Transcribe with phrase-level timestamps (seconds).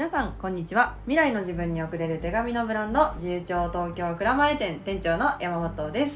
[0.00, 0.96] 皆さんこんにちは。
[1.04, 6.14] 未来の自分に送れる手紙のブランド自由帳東京蔵前店店長の山本です。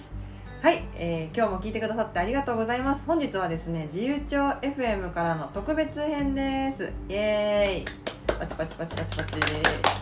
[0.62, 3.02] はい、えー今日も聞いてくださってありがとうございます。
[3.06, 6.90] 本日はですね自由帳 FM からの特別編です。
[7.10, 8.04] イエーイ。
[8.38, 9.94] パチパチパチパチパチ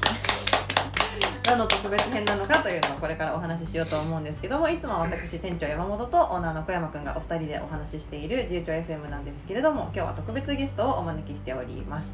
[1.53, 12.07] 何の特別編なのかというのをこれからお話ししようと思うんですけどもいつも私店長山本とオーナーの小山くんがお二人でお話ししている自由帳 FM なんですけれども今日は特別ゲストをお招きしております。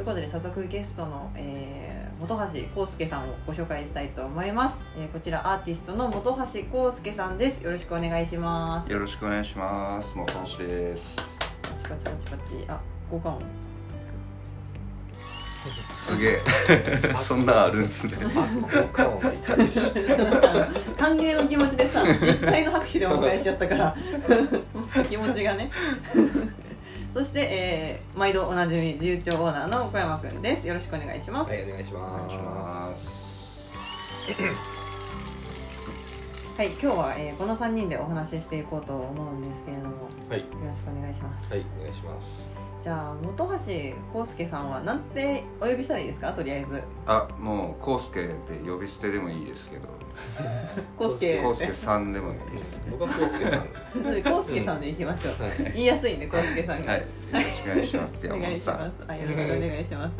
[0.00, 7.62] ということで早速ゲストの、えー本橋康介さんをご紹介したいと思います、えーこちらアーティストの本橋康介さんです。
[7.62, 8.90] よろしくお願いします。
[8.90, 10.16] よろしくお願いします。
[10.16, 11.02] もう橋です。
[11.62, 12.64] パチパチパチパチ。
[12.68, 12.80] あ
[13.12, 13.42] 交換音。
[15.92, 16.40] すげえ。
[17.22, 18.14] そんなんあるんすね。
[20.96, 23.94] 歓迎の気持ちでさ実際の拍手でお迎えしちゃったから。
[25.08, 25.70] 気持ちがね
[27.14, 30.66] そして、えー毎度おなじみ自由帳オーナーの小山くんです。
[30.66, 33.20] よろしくお願いします、はいお願いしお願いしまます。
[36.56, 40.40] はい、今日は、えーこの3人でお話ししていこうと思うんですけれどもはい。
[40.40, 41.50] ろしくお願いします。
[41.50, 46.32] はいお願いしますじゃあ本橋康介さんはなんてお呼びしたらいいですか？
[46.32, 46.82] とりあえず。
[47.06, 48.32] あ、もうコウスケで
[48.66, 49.88] 呼び捨てでもいいですけど、
[50.98, 51.42] 康介。
[51.42, 52.80] コウスケさんでもいいです。
[52.90, 53.58] 僕は康介さん。
[53.60, 53.64] は
[53.96, 55.32] なので康介さんでいきましょう、
[55.68, 55.72] い。
[55.74, 57.00] 言いやすいんで康介さんが、はい。
[57.02, 58.26] よろしくお願いします。
[58.26, 58.78] お山本さん。
[58.78, 59.04] 願いします。
[59.08, 60.12] あよろしくお願いします。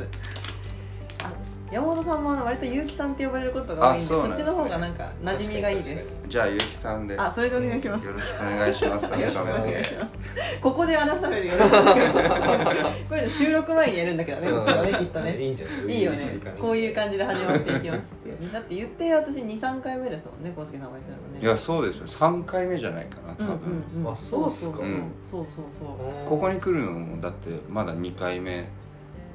[1.23, 1.33] あ
[1.71, 4.47] 山本さんもあの割と結城さんって呼ばれることが多いんであそうなんですね。
[4.47, 6.21] そっちの方がなんか馴染みがいいです。
[6.29, 7.15] じゃあゆうきさんで。
[7.15, 8.07] よあそれでお願いします。
[8.09, 9.09] ろしくお願いします。
[9.09, 9.85] 改よろしくお願いめ。
[9.85, 10.13] してます。
[10.61, 11.55] ここで改めてよ。
[11.59, 14.47] ろしくお願いしますこれの収録前にやるんだけどね、
[14.91, 15.43] ねきっとね。
[15.43, 15.97] いいんじゃない？
[15.97, 16.41] いいよね。
[16.61, 21.41] こういう感感じで始まっていきますだって言って私23回目ですもんね康介さんお会いするのね。
[21.41, 22.07] いや、そうですよ。
[22.07, 23.47] 三回目じゃないかな、多分。
[23.47, 23.57] うん
[23.97, 24.13] うんうん。
[24.13, 24.77] あそうっすか。
[24.79, 25.65] そうそううんそうそう。
[25.79, 28.69] そうここに来るのもだってまだ2回目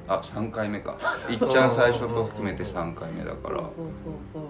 [0.08, 0.96] あ三3回目か。
[1.28, 3.58] いっちゃん最初と含めて3回目だから。
[3.58, 3.86] そうそう
[4.34, 4.42] そう。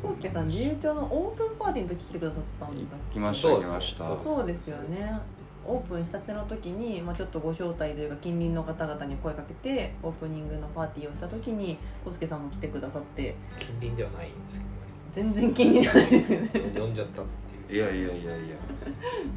[0.00, 0.10] そう。
[0.10, 2.74] 康介さん自由帳のオープンパーティーの時来てくださったんだ。
[2.74, 4.04] 行きましたそうです行きました。
[4.24, 5.20] そうですよね。
[5.64, 13.36] オープンしたての時に、まあ、ちょっとご招待というか近隣の方々に声かけてオープニングのパーティーをした時に康介さんも来てくださって。
[13.60, 14.66] 近隣ではないんですけ
[15.14, 16.48] 全然近隣じゃないですよね。
[16.48, 17.24] どね呼んじゃったっ
[17.68, 17.84] ていう。
[17.84, 18.56] いやいやいやいや。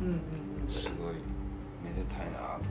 [0.02, 0.20] うんうん
[0.66, 0.72] うん。
[0.72, 1.36] すごい。
[1.84, 2.66] めでたいなと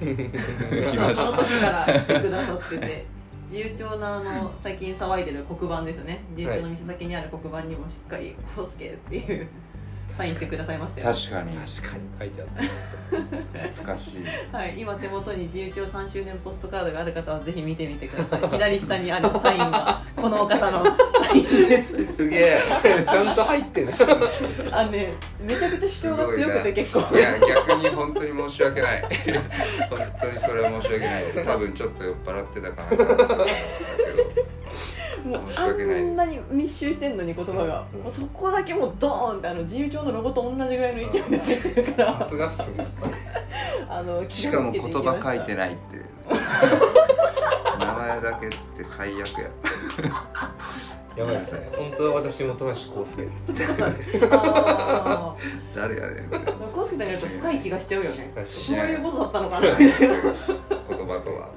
[1.14, 3.06] その時から来てくださってて
[3.50, 6.24] 自由帳のあの最近騒いでる黒板ですね。
[6.36, 9.48] 自由帳の店先にある黒板にもしっかり「康介」っていう
[10.16, 11.12] サインしてくださいましたよ。
[11.12, 11.56] 確かに。
[11.56, 12.04] 確かに。
[12.18, 12.62] 書いてあった。
[13.68, 14.24] 懐かしい。
[14.54, 18.50] はい、今手元に自由帳3周年ポストカードがある方はぜひ見てみてください。
[18.50, 20.84] 左下にあるサインがこのお方の。
[20.84, 22.60] サインですすげえ。
[23.06, 23.94] ちゃんと入ってない
[24.70, 27.16] あのねめちゃくちゃ主張が強くて結構。
[27.16, 29.02] いや逆に本当に申し訳ない。
[29.90, 31.44] 本当にそれは申し訳ないです。
[31.44, 33.46] 多分ちょっと酔っ払ってたかなと思ったけど
[35.24, 42.18] もうあんなに密集してんのに言葉が、うんもうそこだけもうドーンってあの自由帳のロゴと同じぐらいの勢いで出てるから。
[42.18, 42.86] さすがっすね。
[43.88, 46.04] あのしかも言葉書いてないないっていう
[47.78, 49.50] 名前だけって最悪や
[51.16, 51.70] やばいですね。
[51.76, 53.28] 本当は私本橋康介。
[54.32, 55.36] あ
[55.74, 56.32] 誰やねん。
[56.32, 58.32] 康介さんがやると深い気がしちゃうよね。
[58.44, 59.70] そういうことだったのかな。
[59.70, 60.32] みたいな言
[61.06, 61.50] 葉とは。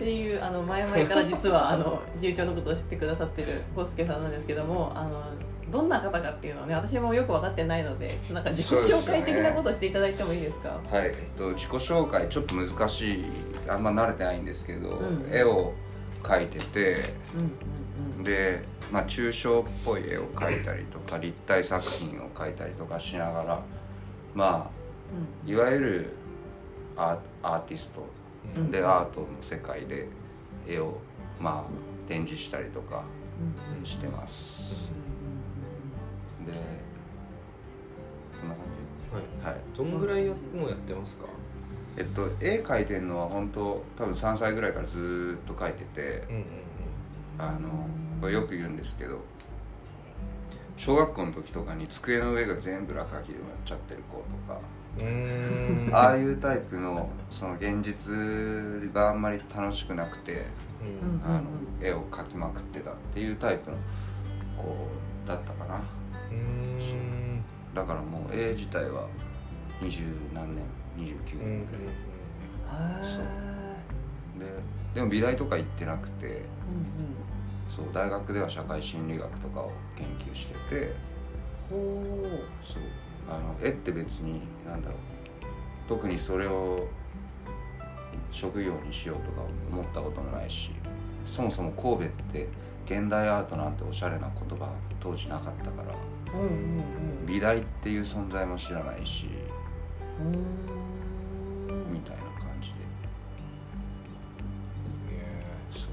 [0.00, 5.22] っていうあの前々から実はあの自由帳のことを知ってくださってる康介さんなんですけどもあの
[5.70, 10.68] どんな方かっていうのをね私もよく分かってないのでなんか自己紹介的なことをしていただいてもいいですか？
[10.90, 13.24] はい、えっと、自己紹介ちょっと難しい
[13.68, 15.28] あんま慣れてないんですけど、うん。
[15.30, 15.72] 絵を
[16.22, 23.62] 描いててうんうんで、まあ、抽象っぽい絵を描いたりとか立体作品を描いたりとかしながら
[24.34, 24.70] ま
[25.46, 26.12] あいわゆる
[26.96, 28.04] アーアーティスト。
[28.56, 28.70] うん。
[28.70, 30.08] でアートの世界で
[30.66, 30.98] 絵を
[31.38, 33.04] まあ展示したりとか
[33.40, 33.86] うんうん。
[33.86, 34.59] してます
[36.52, 36.80] で
[38.40, 38.64] こんな感
[39.12, 39.22] はい。
[39.42, 39.60] じはい。
[39.76, 41.26] どんぐらいやもうやってますか？
[41.96, 46.44] えっと絵描いてるのは本当多分3歳ぐらいからずーっと描いててうんうん
[47.38, 47.86] あの
[48.20, 49.18] これよく言うんですけど
[50.76, 54.24] 小学校の時とかに机の上が全部落書きで埋まっちゃってる子と
[54.54, 54.60] か
[55.96, 60.46] ああいうタイプのその現実があんまり楽しくなくて
[60.80, 61.20] うん。
[61.24, 61.42] あの
[61.82, 63.76] 絵を描きまくってたっていうタイプの
[64.56, 64.74] 子
[65.26, 65.80] だったかな
[67.74, 69.06] だからもう絵自体は
[69.80, 70.02] 二十
[70.34, 70.64] 何年
[70.96, 71.66] 29うんうん年。
[71.66, 71.76] ぐ
[74.44, 74.62] らい、へで
[74.94, 76.44] でも美大とか行ってなくてーうん。
[77.74, 80.94] そう大学では社会心理学とかを研究してて
[81.70, 82.82] そう。
[83.28, 84.98] あの絵って別に何だろう。
[85.88, 86.88] 特にそれを
[88.32, 90.70] 職業にしようとか思ったこともないし
[91.26, 92.48] そもそも神戸って
[92.86, 96.19] 現代アートなんておしゃれな言葉当時なかったからうんうんうん
[97.26, 99.26] 美大っていう存在も知らないし。
[100.20, 100.38] うーん。
[101.92, 102.74] みたいな感じで。
[105.72, 105.88] そ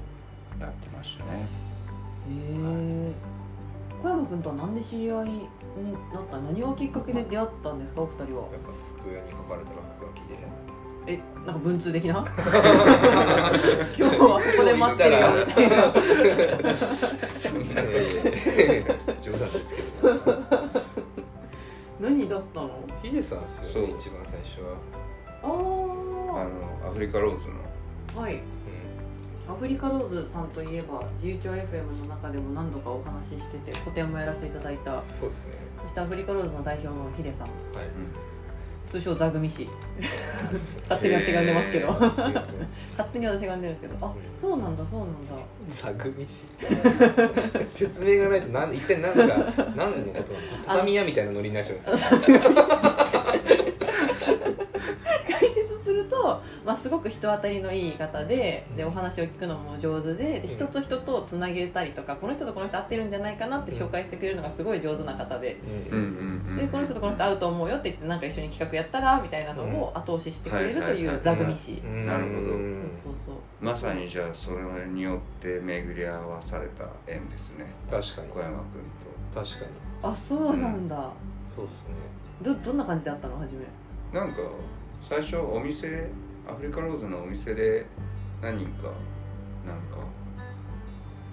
[0.58, 1.30] うやってましたね。
[1.32, 1.34] へ
[2.30, 3.12] え。
[4.02, 5.48] 小山君とは何で知り合いに
[6.12, 8.02] なった何がきっかけで出会ったんですか？
[8.02, 8.26] お二人は。
[8.26, 8.32] やっ
[8.62, 10.36] ぱ机に書かれた落書きで。
[11.06, 12.14] えなんか文通的な？
[12.22, 12.26] 今
[14.10, 15.54] 日はここで待ってるよみ
[17.64, 19.87] たいな冗談ですけど
[22.00, 22.70] 何だったの？
[23.02, 23.98] ヒデさんですよねそう。
[23.98, 24.76] 一番最初は。
[25.42, 25.50] ああ
[26.42, 26.44] あ
[26.84, 28.20] のアフリカローズの。
[28.22, 28.40] はい。
[29.48, 35.02] アフリカローズさんといえば自由帳 FM の中でも何度かお話ししてて個展もやらせていただいた。
[35.02, 35.54] そうですね。
[35.82, 37.46] そしてアフリカローズの代表のヒデさん。
[37.46, 37.48] はい
[38.90, 39.68] 通称座組氏
[40.88, 41.92] 勝手に私が呼んでますけど。
[42.96, 44.06] 勝手に私が呼んでるんですけど。
[44.06, 45.34] あそうなんだそうなんだ。
[45.72, 46.44] 座組師。
[47.74, 49.26] 説明がないと何一体何が
[49.76, 51.96] 何のことなの畳屋みたいなノリになっちゃうんですよ
[55.88, 58.88] すると、まあ、すごく人当たりのいい方ででうん。
[58.88, 60.48] お話を聞くのも上手ででうん。
[60.48, 65.58] 人と人とつなげたりとかこの人とこの人合ってるんじゃないかなって紹介してくれるのがすごい上手な方で。
[65.90, 66.56] ううんんうんうん。
[66.58, 72.06] でこの人とこの人合うと思うよって言ってなんか一緒に企画やったらみたいなのを後押ししてくれるという座組師うん。
[72.06, 72.38] なるほど。
[72.40, 73.64] そうそうそう。
[73.64, 77.72] まさにじゃあそれによって巡り合わされた縁ですね。
[77.90, 78.28] 確かに。
[78.28, 78.82] 小山君
[79.32, 79.40] と。
[79.40, 79.70] 確かに。
[80.02, 81.10] あそうなんだ、
[81.54, 81.94] そうですね。
[82.40, 83.36] どどんな感じだったの？
[83.38, 83.66] 初め。
[84.18, 84.38] なんか
[85.02, 86.10] 最初お店
[86.48, 87.86] アフリカローズのお店で
[88.42, 88.92] 何人か
[89.66, 90.06] なんか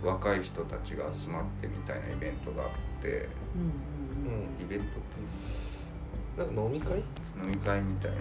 [0.03, 2.69] 若い人たちが集まってみたいなイベントがあっ
[3.01, 3.07] て
[3.55, 4.59] うんううん。
[4.61, 6.97] んイベントってなんか飲み会？
[6.99, 7.03] 飲
[7.49, 8.17] み会みたいな。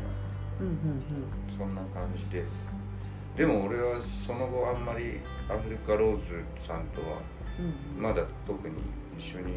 [0.60, 1.02] うんうん
[1.58, 2.44] そんな感じで。
[3.36, 5.18] でも俺はその後あんまり
[5.50, 7.18] アフリカローズさんとは
[7.58, 8.02] うんうん。
[8.02, 8.74] まだ特に
[9.18, 9.54] 一緒に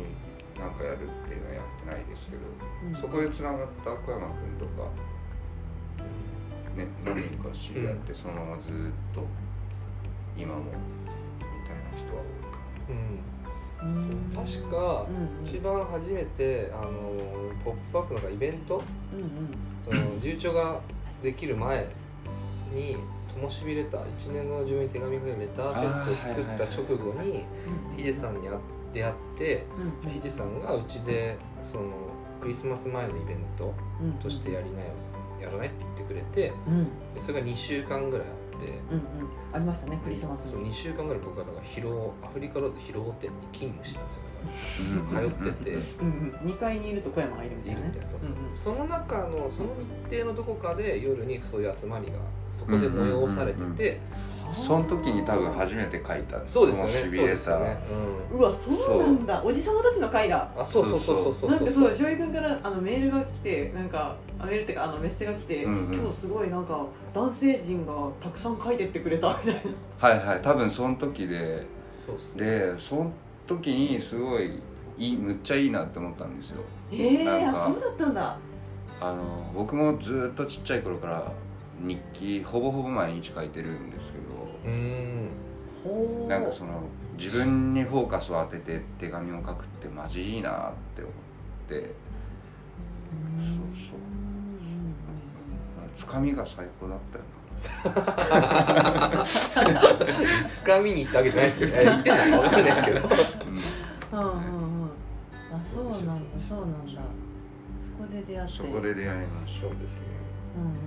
[0.57, 2.42] なんかやるっていうのはやってないですけど
[2.88, 4.90] うんそこでつながった小山君とか
[6.78, 8.74] ね何人か知り合ってそのままずっ
[9.16, 9.26] と
[10.38, 10.70] 今もみ
[11.68, 12.60] たいな人は多いか
[13.84, 13.90] うん。
[13.90, 14.36] うん。
[14.36, 15.06] 確か
[15.44, 16.92] 一番初めてあの
[17.66, 18.82] ポップアップなんかイベント？
[19.14, 19.30] うんうん
[19.86, 20.82] その重調が
[21.24, 21.88] できる前
[22.74, 22.98] に
[23.34, 27.46] ともしびレター1年後の自分に手紙を書けるレターセットを作った直後に
[27.96, 28.58] ヒデさんに会
[28.94, 29.66] 出会って
[30.04, 30.12] うん。
[30.12, 31.84] ヒデさんがうちでその
[32.42, 34.14] クリスマス前のイベントうん。
[34.14, 34.88] としてやりなよ
[35.39, 36.74] やらないって言ってくれてうん。
[36.74, 39.01] うんでそれが2週間ぐらいあってうん
[39.54, 44.22] ありましたねクリスマスそうに2週間ぐらい僕はだから疲労アフリカローズ疲労店に勤務してたんですよ。
[45.19, 45.72] らだから通ってて。
[45.72, 45.81] うん
[46.44, 46.51] うん。
[46.51, 47.88] 2階にいると小山がいるみたいいなね。
[47.88, 48.07] るみたいな。
[48.10, 48.56] そうそう、うんうん。
[48.56, 49.69] その中のその
[50.10, 52.19] 日程のどこかで夜にそういう集まりが
[52.57, 54.18] そこで催されてて、うんうんうん
[54.54, 56.92] その時に多分初めて書いたそうですよね。
[56.92, 57.77] しびれそうですよたね、
[58.31, 59.44] うわそうなんだ。
[59.44, 60.50] おじさまたちの会だ。
[60.56, 61.33] うん、あそうそうそうそう。
[61.33, 65.94] そうなんかうそう翔平君からあのメールが来てなんかあメールっていうかあのメッセが来て、うんうん。
[65.94, 69.62] 今日すごいなんか男性陣がたくさん書いてってくれたみたい
[70.00, 70.07] な。
[70.09, 70.42] はいはい。
[70.42, 71.65] 多分その時で。
[71.92, 72.45] そうっすね。
[72.45, 73.12] でその
[73.45, 74.59] 時にすごい
[74.98, 76.62] いいむっちゃいいなって思ったんですよ。
[76.92, 77.65] ええなんか。
[77.65, 78.38] あそうだったんだ。
[78.99, 81.31] あの僕もずっとちっちゃい頃から
[81.80, 84.24] 日記ほぼほぼ毎日書いてるんですけど
[84.66, 84.72] うー
[86.26, 86.28] ん。
[86.28, 86.81] なんかその
[87.18, 91.14] 自分にフォーカスを当てて手紙を書くってマジいいなって思っ
[91.69, 91.90] てうん
[93.44, 93.57] そう
[93.90, 94.00] そう。
[95.96, 97.24] つかみが最高だったよ
[100.50, 103.00] つかみに行ったわけじゃないですけど いや行ってないか分かんないですけど。
[103.00, 104.31] な、うん。
[104.31, 104.34] うん。
[104.34, 104.90] うん
[105.50, 106.14] あそうなんだ。
[106.40, 107.02] そうなんだ。
[107.98, 108.54] そこで出会って。
[108.57, 110.06] そこで出会いましそうですね。
[110.57, 110.87] うん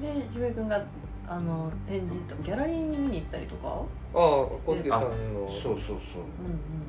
[0.00, 0.84] で翔平君が
[1.28, 3.68] あの展示とギャラリーに見に行ったりとか？
[3.68, 4.20] ああ
[4.66, 5.02] 小杉さん
[5.34, 5.46] の。
[5.46, 5.94] たそうそうそう。
[5.94, 6.00] うんうん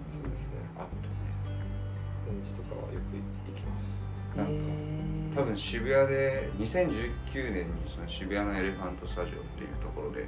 [0.06, 0.54] そうですね。
[0.78, 0.86] あっ
[2.26, 3.18] 展示とかはよく
[3.52, 4.02] 行きます。
[4.36, 10.28] なんか多分渋谷で2019年にその渋谷のエレファントスタジオっていうところでうん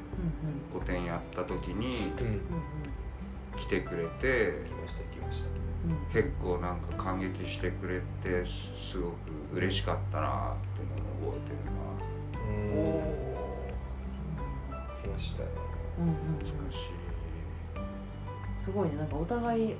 [0.79, 2.11] 個展やった時に
[3.57, 5.49] 来てくれて行きました行きました。
[6.13, 9.15] 結構なんか感激してくれてすすごく
[9.53, 11.71] 嬉しかったなっていうのを覚えてるな
[12.45, 13.03] うおん
[15.01, 15.49] 来ましたよ
[15.99, 18.65] うんうん懐かしい。
[18.65, 18.95] すごいね。
[18.97, 19.75] なんかお互い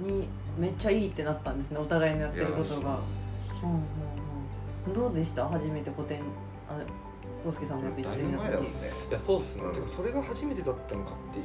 [0.00, 1.78] にめっちゃいいってなったんですね。
[1.78, 2.98] お互いのやってることが。
[3.62, 3.76] うんうん
[4.88, 4.90] う。
[4.90, 5.48] んどうでした？
[5.48, 6.20] 初めて個展
[6.68, 6.78] あ
[7.44, 8.70] 康介さんがついてだいぶ前だもんね
[9.08, 9.72] いやそうっすね、うん。
[9.74, 11.44] てかそれが初めてだったのかっていう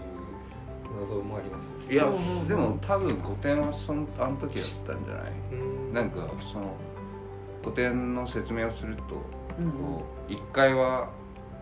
[0.99, 1.73] 謎もあります。
[1.89, 5.93] いやうんでも多分個展はそのあの時だったんじゃないうん。
[5.93, 6.75] なんかその
[7.63, 9.01] 個展の説明をすると
[9.53, 11.09] こう1階は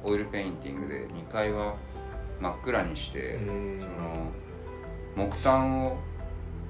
[0.03, 1.75] オイルペインティングで2階は
[2.39, 4.31] 真っ暗にして、うんその
[5.15, 5.97] 木炭を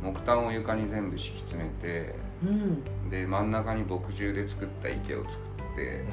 [0.01, 3.09] 木炭を床に全部敷き詰めてうん。
[3.09, 6.03] で真ん中に墨汁で作った池を作って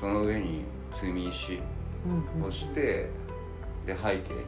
[0.00, 0.64] その上に
[0.94, 1.60] 積み石
[2.36, 3.08] うんをして
[3.86, 4.44] で背景に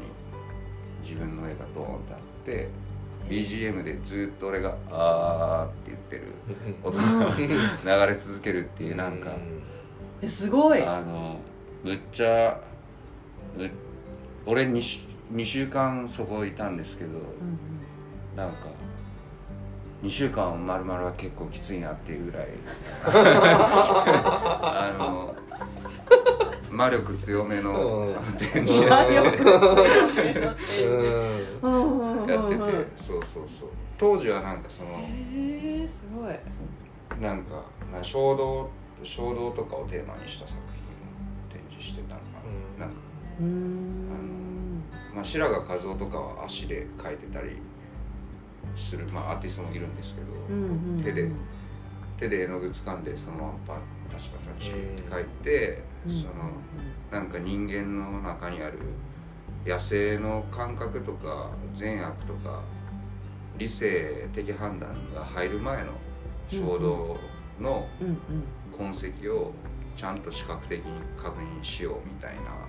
[1.02, 2.68] 自分の絵がドーンってあって
[3.28, 6.22] BGM でずっと俺が「あー」って言ってる
[6.84, 9.30] うん音が流れ続けるっていうなんか
[10.22, 10.82] えすごい。
[10.82, 11.36] あの
[11.82, 12.60] むっちゃ
[13.56, 13.70] む
[14.46, 14.98] 俺 2, 週
[15.32, 17.58] 2週間そこいたんですけどうん
[18.36, 18.56] なんか
[20.02, 22.46] 2週間まるまるは結構きついなっていうぐらい。
[23.04, 25.34] あの
[26.70, 28.14] 魔力強めのうん。
[28.38, 29.44] 展うん示やってて
[32.96, 33.68] そうそうそう。
[33.98, 36.34] 当時はなんかそのへえすごい。
[37.20, 37.62] なんか
[37.92, 38.70] な衝動
[39.04, 42.26] 衝動とかをテーマにした作品を展示してたのか
[42.78, 42.86] な,、うん。
[42.86, 42.94] なんか。
[43.40, 44.82] うーん
[45.14, 47.58] まあ、白髪和夫とかは足で描いてたり
[48.76, 51.02] する、まあ、アーティストもいるんですけど、うんうんうん。
[51.02, 51.30] 手で
[52.16, 53.76] 手で絵の具掴んでそのままパッ
[54.12, 56.20] パシパシパシって描いて、うん。
[56.20, 56.32] その
[57.10, 58.78] なんか人間の中にある
[59.66, 62.62] 野生の感覚とか善悪とか
[63.58, 65.92] 理性的判断が入る前の
[66.50, 67.16] 衝動
[67.60, 68.16] のうんうん
[68.80, 69.52] 痕跡を
[69.96, 70.84] ちゃんと視覚的に
[71.16, 72.66] 確認しようみたいな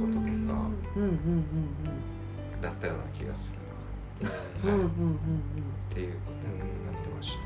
[0.00, 0.68] こととか
[2.62, 4.28] だったような気がする
[4.68, 4.74] な。
[4.74, 4.80] うん。
[4.80, 4.82] うん。
[4.82, 4.88] うん。
[4.88, 4.88] うん。
[4.90, 7.38] っていうことをやってました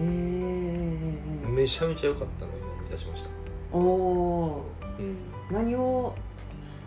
[0.00, 3.28] えめちゃめちゃ良かったの今思い出しました
[3.72, 4.64] おお
[4.98, 5.06] うん。
[5.50, 6.14] ー何を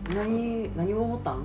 [0.10, 1.44] 何何を思ったん。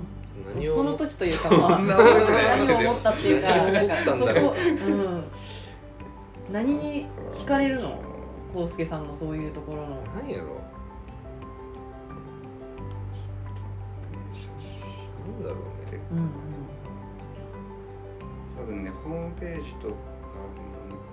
[0.55, 3.87] 何をその時というかまあ何を思ったっていうかなん。
[3.87, 5.23] かそこうん。
[6.53, 8.10] 何に惹かれるの
[8.55, 10.45] 康介さんのそういうところの何やろ
[15.19, 16.29] なんだろうねうんうん
[18.57, 19.93] 多分ねホームページとかの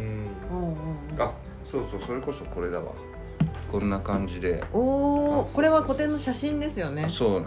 [1.14, 1.32] うんあ
[1.64, 2.92] そうそうそれこそこれだわ
[3.70, 7.46] こんな感じでおおこれは古典の写真ですよねそうな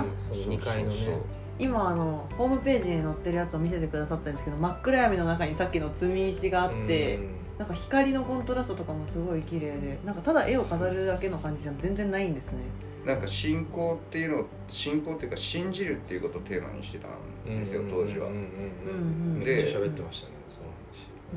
[0.00, 1.18] あその2階のね
[1.58, 7.20] 今あのホームページに載ってるやつを見せてくださったんですけど真っ暗闇の中にさっきの積み石があって
[7.58, 12.58] なんか光のコントラストとかもすごい綺麗でなんかただ絵を飾るだけの感じじゃ全然ないんですね。
[13.04, 17.08] なんか信仰っていうのを信仰っていうか信じるっていうことをテーマにしてた
[17.48, 18.40] んですよ当時はうんうんうん。
[18.40, 20.60] うんうんめっちゃ喋ってましたねそ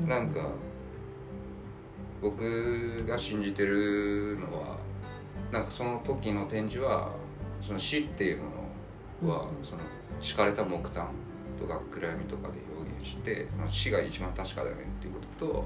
[0.00, 0.22] の話。
[0.24, 0.50] なんか
[2.20, 4.78] 僕が信じてるのは
[5.52, 7.12] なんかその時の展示は
[7.60, 8.44] その死っていうも
[9.26, 9.64] のはうん。
[9.64, 9.82] その
[10.20, 11.08] 敷かれた木炭
[11.58, 15.64] とか暗闇とかで表現してまあ死が一番確かだよねっていうことと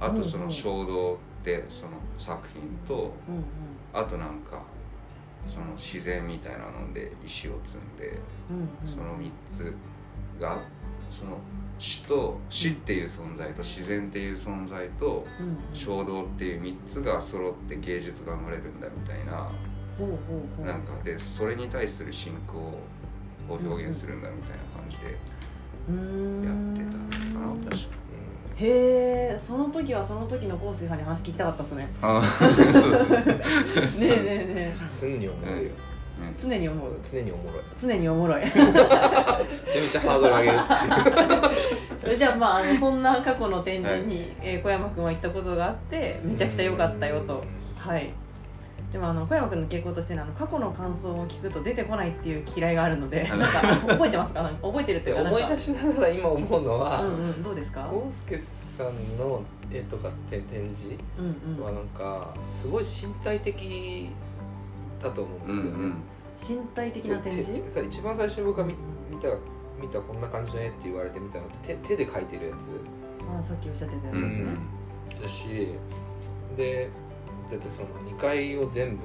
[0.00, 3.44] あとその衝動ってその作品とうんうん。
[3.92, 4.62] あとなんか
[5.48, 8.68] その自然みたいなので石を積んでうんうん。
[8.88, 9.74] その3つ
[10.40, 10.60] が
[11.10, 11.38] その
[11.78, 15.26] 死と死っていう存在と自然っていう存在と
[15.72, 19.48] 衝動っていう3つが揃って芸術が生まれるんだみたいな
[20.64, 22.78] なんかでそれに対する信仰
[23.48, 25.16] を表現するんだみたいな感じで
[25.88, 27.96] うーんやってたのかな確か
[28.58, 31.88] へえその時はその時の康介さんに話聞きたかったですね。
[32.00, 33.36] あ そうそうそうねえね
[34.00, 34.74] えねえ。
[34.98, 35.70] 常におもろいよ。
[36.40, 36.92] 常に思う。
[37.02, 37.62] 常におもろい。
[37.78, 38.40] 常におもろい。
[38.40, 42.16] めちゃめちゃハードル上げるっていう。
[42.16, 47.44] じゃあまああのそんな過去の展示に、えー小山君は行ったことがあってめちゃくちゃ良かったよと。
[47.76, 48.10] はい
[48.92, 53.46] でもあの小山君の傾向としてねあの過去の感想を聞くと出てこないっていう嫌いがあるのでなんか
[53.88, 54.42] 覚えてますか？
[54.42, 57.90] なんか覚えてるっていうか思い出しながら今思うのはうんうんどうですか？
[57.92, 58.40] 康介
[58.78, 61.64] さんの絵とかて展示うんうん。
[61.64, 64.10] はなんかすごい身体的
[65.02, 65.94] だと思うんですよね、
[66.62, 67.70] 身体的な展示？
[67.70, 68.74] さ一番最初に僕が見
[69.10, 69.28] 見た
[69.80, 72.62] 見たこんな感じの絵って言われてみたのって手手で描いてるやつ。
[73.28, 75.68] あさっきおっしゃってたやつうんですね、だし
[76.56, 76.90] でだ
[77.54, 79.02] ってその2階を全部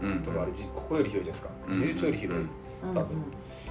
[0.00, 1.68] うん多分あれじここより広いじゃないですか。
[1.68, 2.42] 自由帳より広い。
[2.42, 2.44] う
[2.86, 2.94] んうん。
[2.94, 3.24] 多分。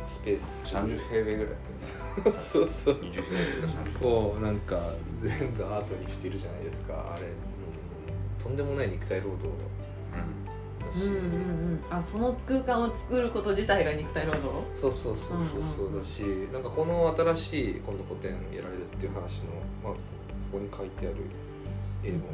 [0.08, 0.76] スペース。
[0.76, 2.96] 30平米ぐらいそうそう。
[2.96, 7.14] 20平米か30こうなんか全部アートにしてるじゃないですか。
[7.16, 9.54] あれ、うん、とんでもない肉体労働だ。
[10.94, 11.26] し、うんうんう
[11.76, 11.80] ん。
[11.90, 14.80] あその空間を作ること自体が肉体労働？
[14.80, 19.46] そうそうそうそうそうだし、なんかこの新しい今度個展やられるっていう話の、
[19.84, 19.98] まあ、こ
[20.54, 21.18] こに書いてある
[22.04, 22.28] 絵も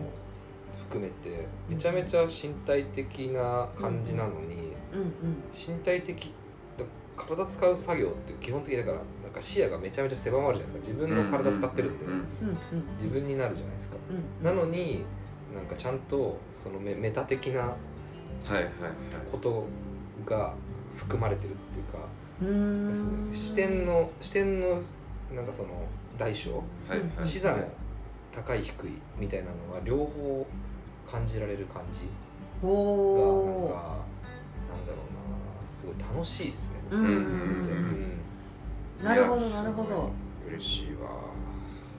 [0.94, 5.14] 含めてめちゃめちゃ身体的な感じなのに、うんうん
[5.52, 6.32] 身体的
[6.78, 6.86] だ
[7.18, 10.98] 体使う作業って基本的にだからなんか視野がめちゃめちゃ狭まるじゃないですか。
[10.98, 12.28] 自分の体使ってるんで、うんうんうん
[12.98, 15.06] 自分になるじゃないですか、うんなのに
[15.54, 17.76] なんかちゃんとそのメメタ的な
[19.32, 19.66] こと
[20.26, 20.54] が
[20.96, 22.08] 含まれてるっていうか、
[22.42, 22.94] うーん。
[22.94, 24.82] その視点の視点の
[25.36, 25.70] なんかその
[26.18, 26.58] 大小
[26.88, 27.58] はいはい視座の
[28.32, 30.46] 高い低いみたいなのが両方
[31.10, 32.02] 感じられる感じ
[32.62, 34.06] がなんおか
[34.70, 36.80] なんだろうなすごい楽しいですね。
[36.90, 38.14] ーうんうんうん
[39.04, 40.12] なるほどなるほど。
[40.48, 41.10] 嬉しいわ。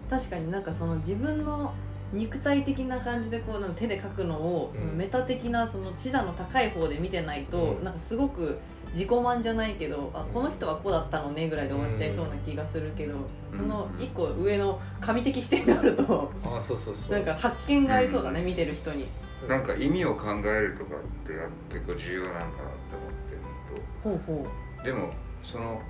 [0.09, 1.75] 確かになんかその自分の
[2.13, 4.81] 肉体的な感じでこうな手で描くのを、うん。
[4.81, 7.85] そのメタ的なその視座の高い方で見てないと、うん。
[7.85, 8.59] なんかすごく
[8.95, 13.15] 自己満じゃないけどあこの人はこうだったのねぐらいで終わっちゃいそうな気がするけど、
[13.53, 13.59] うん。
[13.59, 17.13] その一個上の神的視点があるとあそうそうそう。
[17.13, 18.47] なんか発見がありそうだね、うん。
[18.47, 19.07] 見てる人に。
[19.49, 22.57] なんか意味を考えるとかってやっぱ結構重要なんかなって
[22.97, 24.27] 思ってるのと。
[24.33, 25.83] ほうほでもその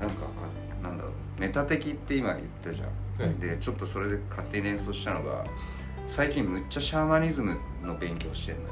[0.00, 0.26] なんか
[0.82, 1.12] あなんだろう。
[1.38, 3.40] メタ的って今言ったじゃん、はい。
[3.40, 5.44] でちょっとそれで勝手に連想したのが
[6.08, 8.68] 最近むっちゃシャーマニズムの勉強してんのよ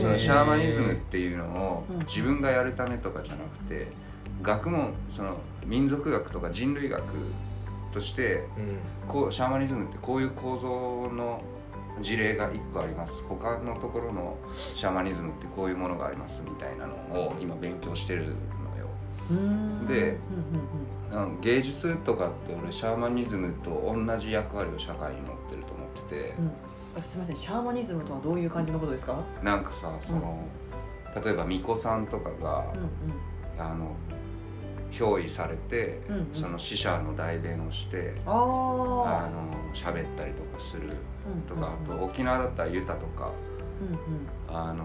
[0.00, 1.98] そのシャーマニズムっていうのをうん。
[2.06, 3.88] 自分がやるためとかじゃなくて
[4.42, 5.36] 学問その
[5.66, 7.02] 民族学とか人類学
[7.92, 9.08] としてうん。
[9.08, 11.42] こうシャーマニズムってこういう構造の
[12.00, 13.22] 事例が1個あります。
[13.28, 14.36] 他のところの
[14.74, 18.30] シャーマニズムってこういうものがありますみたいなのを今勉強してるの
[18.78, 18.88] よ。
[19.88, 20.18] で
[21.40, 26.50] 芸術とかって俺シャーマニズムと同じ役割を社会に持ってると思っててうん
[27.00, 29.18] すみませんシャーマニズムとはどういう感じのことですか？
[29.42, 30.44] なんかさその、
[31.14, 32.88] 例えば巫女さんとかがうんうん。
[33.58, 33.96] あの
[34.90, 36.28] 憑依されて、うんうん。
[36.34, 40.90] その死者の代弁をしてあああの喋ったりとかする
[41.48, 41.96] とか、うんうん。
[41.96, 43.32] あと沖縄だったらユタとか
[43.80, 44.26] うんうん。
[44.48, 44.84] あの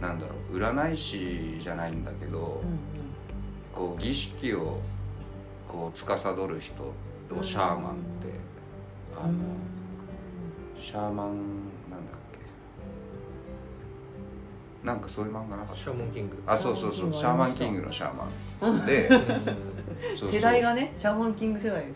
[0.00, 2.78] なんだろう占い師じゃないんだけど、うんうん。
[3.74, 4.80] こう儀式を
[5.68, 6.14] こう司
[6.48, 8.40] る人をシャーマンって、
[9.16, 9.32] あの
[10.80, 11.36] シャーマン
[11.90, 12.16] なんだっ
[14.82, 14.86] け？
[14.86, 16.42] なんかそういう漫画なかっシたャーモンキング。
[16.46, 17.12] あそうそうそう。
[17.12, 18.28] シシャーマンキンググのシャーマ
[18.62, 18.78] うん。
[18.82, 19.28] ンで うんそう
[20.16, 20.32] そう。
[20.32, 21.94] 世代がねシャーマンキング世代ですね。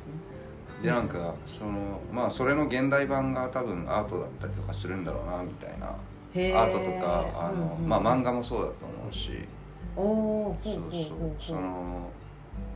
[0.83, 5.89] でなんかそのまあそれの現代版が多分アートだったりとかするんだろうなみたいな。
[5.89, 9.49] アートとかあの、うんうんまあ漫画もそうだと思うし。
[9.97, 11.35] おおそうそう。
[11.41, 12.11] その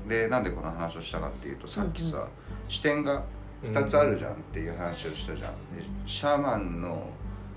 [0.08, 2.28] でなんでこの話をしたかっていうとさっきさ、うんう
[2.68, 3.22] 視点が
[3.62, 7.10] 2つあるじゃんっていう話をしたじゃん、でシャーマンの、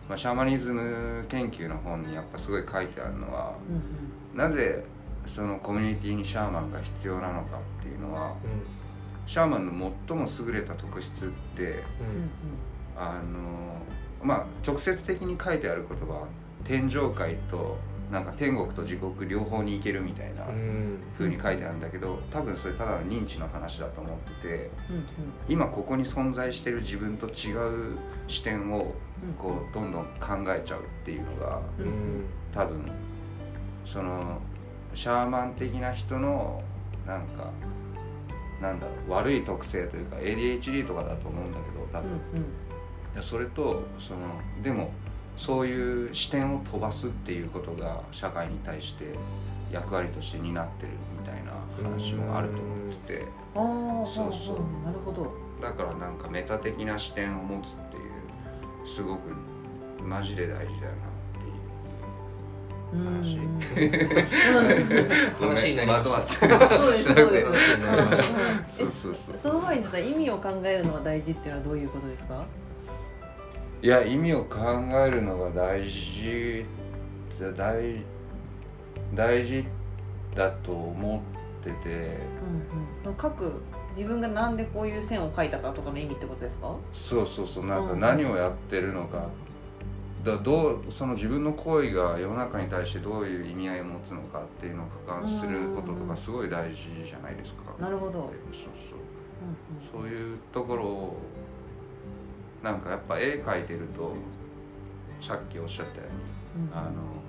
[0.09, 4.37] まあ、シャーマニズム研究の本にやっぱすごい書いてあるのはうんうん。
[4.37, 4.85] なぜ
[5.25, 11.81] そのコミュニティにシャーマンが必要なのかっていうのはうシャーマンの最も優れた特質ってんうんうん。
[12.97, 13.81] あの
[14.23, 16.27] まあ直接的に書いてある言葉は
[16.63, 17.77] 天上界と
[18.11, 20.97] なんか天国と地獄両方に行けるみたいなうん。
[21.17, 25.03] 風に書いてあるんだけど多分それただの認知の話だと思っててうんうん。
[25.47, 27.53] 今ここに存在してる自分と違
[27.93, 27.97] う
[28.27, 28.93] 視点を
[29.23, 29.33] うん。
[29.35, 31.89] こうどんどん考えちゃうっていうのがううん。
[31.89, 32.91] ん多分
[33.85, 34.39] その
[34.93, 36.61] シャーマン的な人の
[37.07, 37.49] なんか
[38.61, 44.91] なんだろう悪い特性というか ADHD とかだと思うんだけど多分、それとそのでも
[45.41, 49.15] そういう視点を飛ばすっていうことが社会に対して
[49.71, 51.53] 役割として担ってるみたいな
[51.89, 53.25] 話もあると思ってて。
[53.55, 55.33] ああそうそううんなるほど。
[55.59, 59.21] だからなんかメタ的な視点を持つっていうすごく
[60.03, 61.47] マジで大事だよなって
[62.97, 63.37] いう話。
[63.37, 63.41] う
[65.41, 65.47] ん。
[65.49, 67.09] 話になりましそうです
[68.77, 69.35] そう そうそうそう。
[69.35, 72.45] えその前にさ意味を考えるのが大事っていうのはどういうことですか？
[73.83, 74.59] いや意味を考
[74.93, 76.65] えるのが大事
[77.57, 78.03] 大
[79.15, 79.65] 大事
[80.35, 81.23] だと思
[81.61, 81.89] ってて。
[81.89, 83.17] うんうん。
[83.19, 83.61] 書く
[83.97, 86.75] 自分がなんでこういう線を書いたかとかの意味ってことですか？
[86.91, 87.65] そうそうそう。
[87.65, 87.99] なんかうん。
[87.99, 89.29] 何をやってるのか。
[90.23, 96.77] だどうその自分の行為が世の中に対してどういう意味合いを持つのかっていうのを俯瞰することとかすごい大事
[97.09, 97.73] じゃないですか。
[97.79, 98.11] なるほど。
[98.11, 100.01] そうそう。
[100.03, 101.17] そういうところを
[102.63, 104.15] なんかやっぱ絵描いてると
[105.21, 106.07] さっきおっしゃったよ
[106.55, 106.71] うにうん。
[106.71, 107.21] うんあの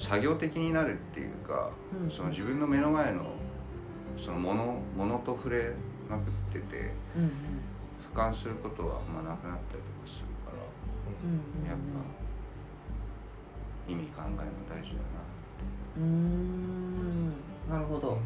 [0.00, 2.08] 作業的になるっていうか、うん。
[2.10, 3.32] その自分の目の前の
[4.16, 5.74] そのものものと触れ
[6.08, 7.30] まくっててうんうん。
[8.14, 10.62] 俯瞰することはあんまなくなったりとかするから
[11.24, 11.68] うんうん。
[11.68, 11.82] やっぱ
[13.90, 14.94] 意味考えるの大事
[15.96, 16.00] う。
[16.00, 17.32] ーん。
[17.68, 18.10] なるほど。
[18.10, 18.20] だな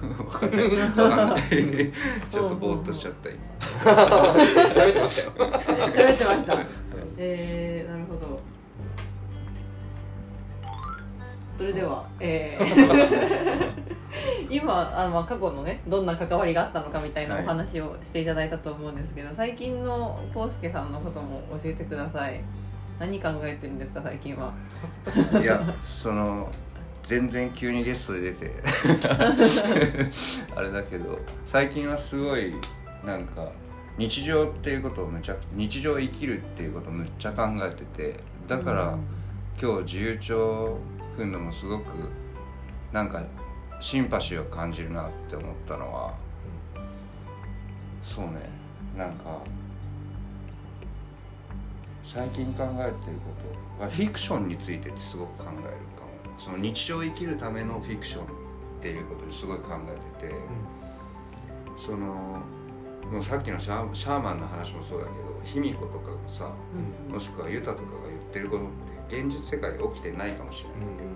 [0.00, 0.68] 分かんない。
[0.68, 1.42] 分かんない。
[2.30, 3.38] ちょっとぼーっとしちゃった今。
[4.70, 5.50] 喋ってましたよ。
[5.60, 6.58] 喋ってました。
[7.16, 8.40] えー、なるほど。
[11.56, 13.88] それでは、えー。
[14.50, 17.44] 今あのまあ過去のねどんな関わりがあったのかみたいなはい。
[17.44, 22.40] お話をしていただいたと思うんですけど、最近の康介さんのことも教えてください。
[22.98, 24.52] 何考えてるんですか最近は。
[25.40, 26.48] いやその
[27.08, 28.52] 全然急にゲストで出て。
[30.54, 32.54] あれだけど最近はすごい
[33.02, 33.50] なんか
[33.96, 38.98] 日常っていうことをむちゃ日常を生きるっていうことをむっちゃ考えててだから、
[39.60, 40.78] 今日自由帳
[41.16, 42.10] 組んのもすごく
[42.92, 43.24] なんか
[43.80, 46.14] シンパシーを感じるなって思ったのは
[48.04, 48.50] そうね。
[48.98, 49.40] なんか
[52.04, 53.32] 最近考えてるこ
[53.78, 53.82] と。
[53.82, 55.87] はフィクションについてってすごく考える
[56.38, 58.26] その日常を生きるためのフィクションっ
[58.80, 60.34] ていうことにすごい考えてて、
[61.76, 62.42] その
[63.10, 66.52] もうさっきのシャーマンの話もそうだけど卑弥呼とかがさ
[67.08, 67.12] うん。
[67.12, 68.66] もしくはユタとかが言ってることっ
[69.08, 71.08] て現実世界で起きてないかもしれないけど、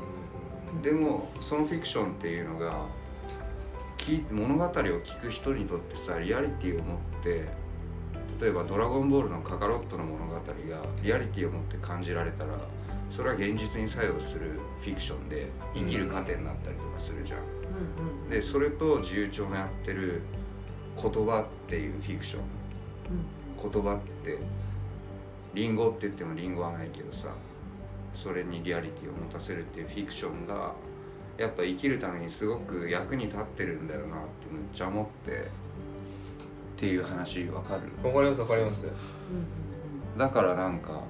[0.75, 0.83] うん。
[0.83, 2.87] でもそのフィクションっていうのが
[3.99, 7.49] き物語を聞く人にとってさリアリティを持って
[8.41, 10.41] 例えば「ドラゴンボール」のカカロットの物語が
[11.03, 12.55] リアリティを持って感じられたら
[13.13, 17.39] それは現実に作用するフィクションで生きる糧になったりとかするじゃん。
[17.41, 18.31] うんうん。
[18.31, 20.23] でそれと自由帳のやってる
[20.97, 22.43] 言葉っていうフィクション。
[23.63, 24.39] 言葉って
[25.55, 27.29] リンゴって言ってもリンゴはないけどさ
[28.15, 30.73] それにリアリティを持たせるっていうフィクションが
[31.37, 34.17] やっぱ生きるためにすごく役に立ってるんだよなって
[34.51, 35.45] むっちゃ思ってっ
[36.77, 37.83] ていう話わかる？
[38.03, 38.87] わかりますわかります。
[40.17, 41.03] だからなんか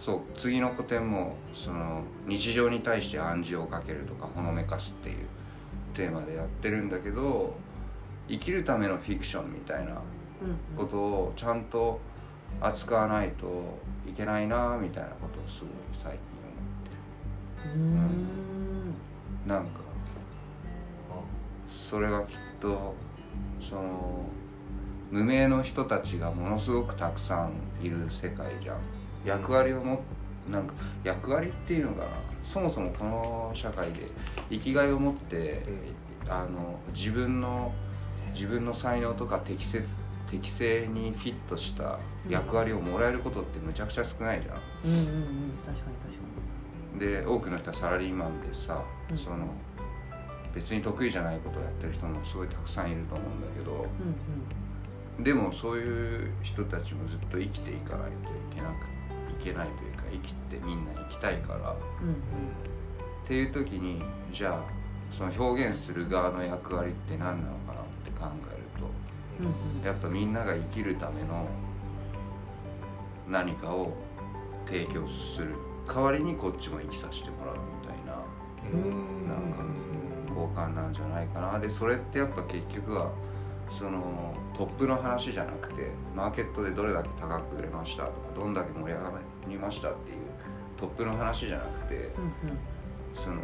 [0.00, 5.26] そう次の古典もその日常に対して暗示をかけるとかほのめかすっていう
[5.94, 7.56] テーマでやってるんだけど
[8.28, 12.00] 生きるためのフィクションみたいなうんことをちゃんと
[12.60, 13.46] 扱わないと
[14.06, 15.70] いけないなみたいなことをすごい
[16.02, 16.18] 最
[17.64, 18.16] 近うんうん思って。
[19.46, 19.86] るなんか
[21.68, 22.94] それはきっと
[23.68, 24.24] その
[25.10, 27.52] 無名の人たちがものすごくたくさん
[27.84, 28.76] いる世界じゃん
[29.26, 30.00] 役割をも
[30.50, 32.06] なんか役割っていうのが
[32.44, 34.02] そもそもこの社会で
[34.48, 35.64] 生きがいを持って、
[36.28, 37.72] あの自分の
[38.32, 39.84] 自分の才能とか適切
[40.30, 44.56] 適正にフィットした役割をもらえることってむちゃくちゃ少ないじゃん。
[44.84, 45.06] うんうんうん。
[45.64, 49.18] 確かに確かで多くの人はサラリーマンでさ、うん。
[49.18, 49.48] その
[50.54, 53.84] 別に得意じゃないことをやってる人もすごいたくさんいると思うんだけどに
[55.18, 55.24] うん。
[55.24, 58.95] でもそういう人たちもずっと生きていかないといけなくい
[59.42, 61.72] けないというか生きてみんな生きたいから。
[61.72, 62.08] っうん。
[62.08, 62.16] うん
[63.26, 64.60] ていう時にじゃあ
[65.12, 68.86] その表現する側の役割って何なのかなって考えると
[69.40, 69.84] うんうん。
[69.84, 71.44] やっぱみんなが生きるための
[73.28, 73.92] 何かを
[74.66, 75.54] 提供する
[75.88, 78.22] 代わりにこっちも生きさせてもらうみたいな
[78.72, 79.28] うん。
[79.28, 79.64] なんか
[80.28, 81.58] 交換なんじゃないかな。
[81.58, 83.10] でそれってやっぱ結局は
[83.70, 89.12] そのトップの話じゃなくてマーケットでどれだけ高く売れましたとかどんだけ盛り上が
[89.48, 90.18] りましたっていう
[90.76, 92.12] トップの話じゃなくて
[93.14, 93.42] その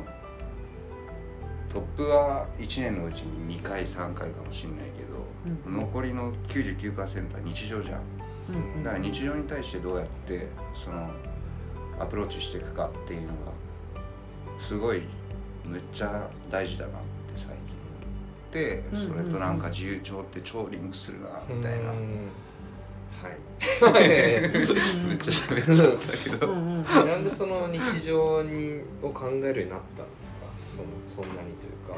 [1.73, 5.25] トップは1年のうちに2回3回かもしれないけど、
[5.67, 5.81] うん。
[5.81, 8.01] 残りの99%は日常じゃん。
[8.51, 8.85] うんうん。
[8.85, 11.11] だから日常に対してどうやってその
[11.99, 13.33] アプローチしていくかっていうのが
[14.61, 15.03] すごい
[15.65, 17.07] むっちゃ大事だなって
[17.37, 17.55] 最近。
[17.55, 17.62] 思
[18.53, 19.09] ってうんうんうん。
[19.09, 21.99] それとなんか自由帳って超リンクするなみたいな、はい。
[23.95, 24.09] はい。
[25.09, 26.47] めっちゃ喋っちゃったけど、
[27.07, 30.37] なんでその日常にを考えるようになったんですか？
[30.67, 31.95] そのそんなにというか。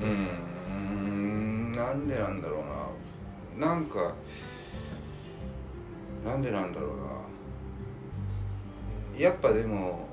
[0.00, 2.56] うーんなんでなんだろ
[3.56, 3.66] うな。
[3.68, 4.14] なんか
[6.24, 6.90] なんでなんだろう
[9.18, 9.24] な。
[9.24, 10.08] やっぱでも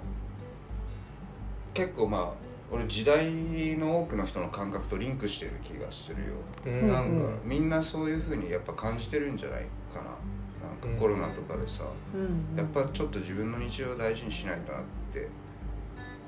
[1.74, 2.32] 結構まあ
[2.74, 6.34] 俺時代の多くの人の感覚とリンクしてる気がするよ、
[6.66, 6.92] うん。
[6.92, 7.38] なんうん。
[7.38, 10.68] かみんなそういうふうにやっぱ感じてるんじゃないかな。
[10.68, 11.84] なんかコロナとかでさ、
[12.16, 12.58] うん。
[12.58, 14.84] やっぱちょっと自分の日常を大事にしないとなっ
[15.14, 15.30] て、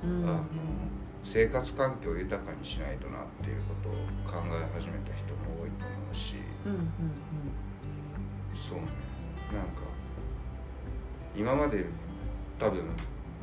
[0.03, 0.21] うん。
[0.21, 0.45] うんあの
[1.23, 3.91] 生活環境を豊かにしないとなっていうことを
[4.31, 6.35] 考え始めた人も多いと思うし。
[6.67, 6.89] うんうん
[8.55, 8.77] そう。
[8.77, 8.85] ね
[9.51, 9.81] なんか
[11.35, 11.85] 今まで
[12.59, 12.85] 多分、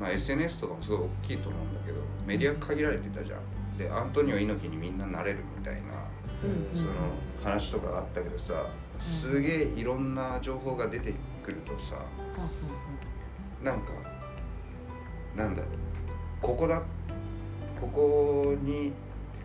[0.02, 3.78] まあ、SNS とかもすごい大きいと思うんだけどメディア限られてたじゃん。
[3.78, 5.80] でアントニオ猪木にみんななれるみたいな
[6.44, 6.76] うん。
[6.76, 6.92] その
[7.42, 8.66] 話とかがあったけどさ
[8.98, 12.04] すげえいろんな情報が出てくるとさ
[13.62, 13.92] なんか
[15.36, 15.70] なんだろう。
[16.40, 16.82] ここだ
[17.80, 18.92] ここに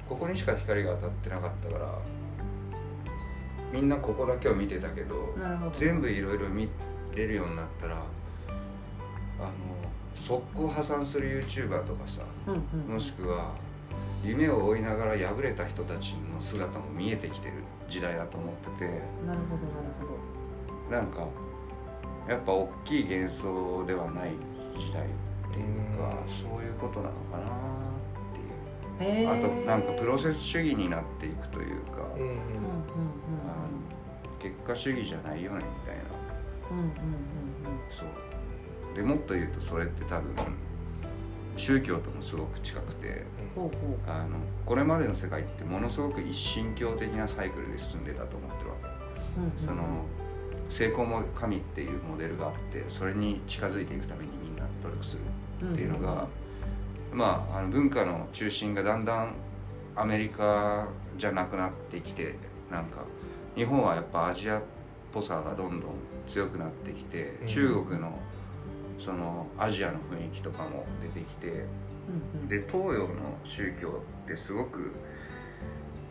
[0.09, 1.99] ここにしか光が当たってなかったから
[3.71, 5.35] みんなここだけを見てたけど
[5.75, 6.67] 全部いろいろ見
[7.15, 7.95] れるようになったら
[9.39, 9.51] あの
[10.17, 12.53] 速攻破産する YouTuber とかさうん
[12.87, 13.53] うんもしくは
[14.23, 17.53] 夢を追いながら敗れた人たちの姿も見えてきてる
[17.87, 18.85] 時代だと思ってて。
[18.85, 19.39] なるほどなる
[19.99, 20.95] ほど。
[20.95, 21.27] なんか
[22.27, 24.31] やっぱ大きい幻想ではない
[24.75, 26.29] 時代っていうかうん。
[26.29, 27.45] そういうことなのかな
[28.97, 29.29] っていう。
[29.29, 32.37] あとなんかプロセス主義になっていくというか、うんうん。
[34.39, 36.03] 結果主義じゃないよねみたいな。
[36.71, 36.91] うんうんうん。
[37.89, 38.07] そう
[38.97, 40.33] でもっと言うとそれって多分
[41.55, 43.23] 宗教ともすごく近くて
[44.07, 49.65] あのこれまでの世界ってものすごく一神教的なサイクルで進んでたと思ってるわけ。
[49.65, 49.83] その
[50.69, 55.15] 成功も神っていうモデルがあってそれに近づいていくためにみんな努力す
[55.61, 56.27] るっていうのが、
[57.13, 59.33] まああの文化の中心がだんだん
[59.95, 62.35] アメリカじゃなくなってきて
[62.71, 63.03] なんか
[63.55, 64.61] 日本はやっぱアジアっ
[65.13, 65.91] ぽさがどんどん
[66.27, 67.47] 強くなってきて、うん。
[67.47, 68.19] 中国の
[68.97, 71.61] そのアジアの雰囲気とかも出てきてうん
[72.41, 72.47] うん。
[72.47, 74.91] で東洋の宗教ってすごく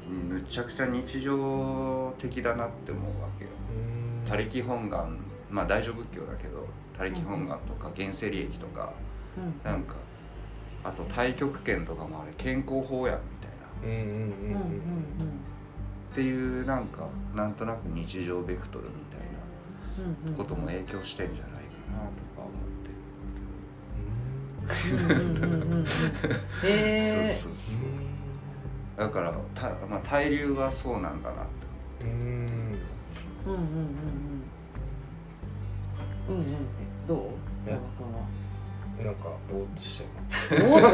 [0.08, 3.50] むちゃくちゃ日常的だなって思うわけよ。
[4.24, 4.28] うん。
[4.28, 5.18] 他力本願
[5.50, 8.92] まあ大乗仏教だけど他力本願とか現世利益とか
[9.36, 9.96] うんなんか
[10.84, 13.56] あと太極拳とかもあれ健康法やんみたいな。
[16.12, 19.20] っていうなんかなんとなく日常ベクトルみたい
[20.30, 21.58] なことも影響してんじゃないか
[21.92, 22.35] なと
[26.64, 27.58] へえー、そうそう
[28.96, 31.46] そうだからた、まあ、対流はそうなんだなっ
[31.98, 32.16] て思ってうん
[33.46, 33.60] うんうん
[36.28, 36.44] うんうんうん
[37.06, 37.18] どう
[37.68, 38.26] 山君は
[39.04, 40.64] なんかぼーっとしてる。
[40.70, 40.88] ぼーっと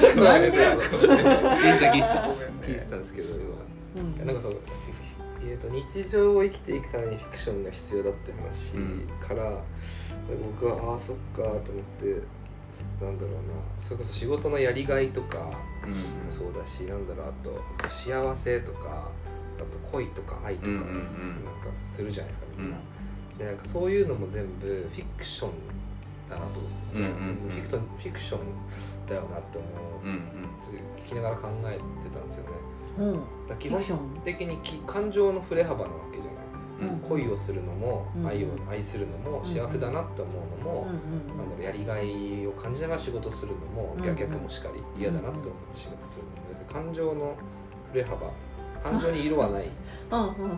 [0.00, 0.24] てる。
[0.24, 0.50] なんで？
[0.50, 0.58] ギス
[1.80, 2.04] タギス。
[2.66, 3.28] ですけど
[3.94, 4.24] 今。
[4.24, 4.60] なんかそう
[5.42, 8.72] えっと日常を生きていくためにフィクションが必要だって話
[9.20, 9.62] から
[10.58, 11.60] 僕はああそっかと思っ
[12.00, 12.22] て
[13.00, 13.38] なんだろうな。
[13.78, 15.50] それこそ仕事のやりがいとか
[15.84, 19.10] うんもそうだし、なんだろうあと幸せとか
[19.58, 21.44] あと恋とか愛とか、うんうんうん。
[21.44, 23.38] なんかするじゃないですかみんな、うん。
[23.38, 25.50] でなんかそういうのも全部フィクション
[26.28, 27.50] だなと思って、うんうんうん。
[27.50, 28.40] フィクトフィクション
[29.08, 29.66] だよなって思
[30.02, 30.20] う、うんうん。
[31.04, 32.50] 聞きながら考えてたんですよね。
[32.98, 33.12] うん。
[33.12, 36.35] だから基本的にき感情の振れ幅なわけじゃないうん
[37.08, 38.26] 恋をするのも、うん。
[38.26, 39.46] 愛を愛するのも、うん。
[39.46, 47.36] 幸せだなって思うのも、うんなんだろうやりがいを感じながら仕事するのも、うん逆逆もしかり嫌だなって思って仕事するのも感情の
[47.92, 48.30] 振れ幅
[48.82, 49.70] 感情に色はない
[50.12, 50.56] うんうんうんうん。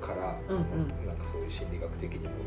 [0.00, 1.06] から、うんうん。
[1.06, 2.42] なんかそういう心理学的にもなんか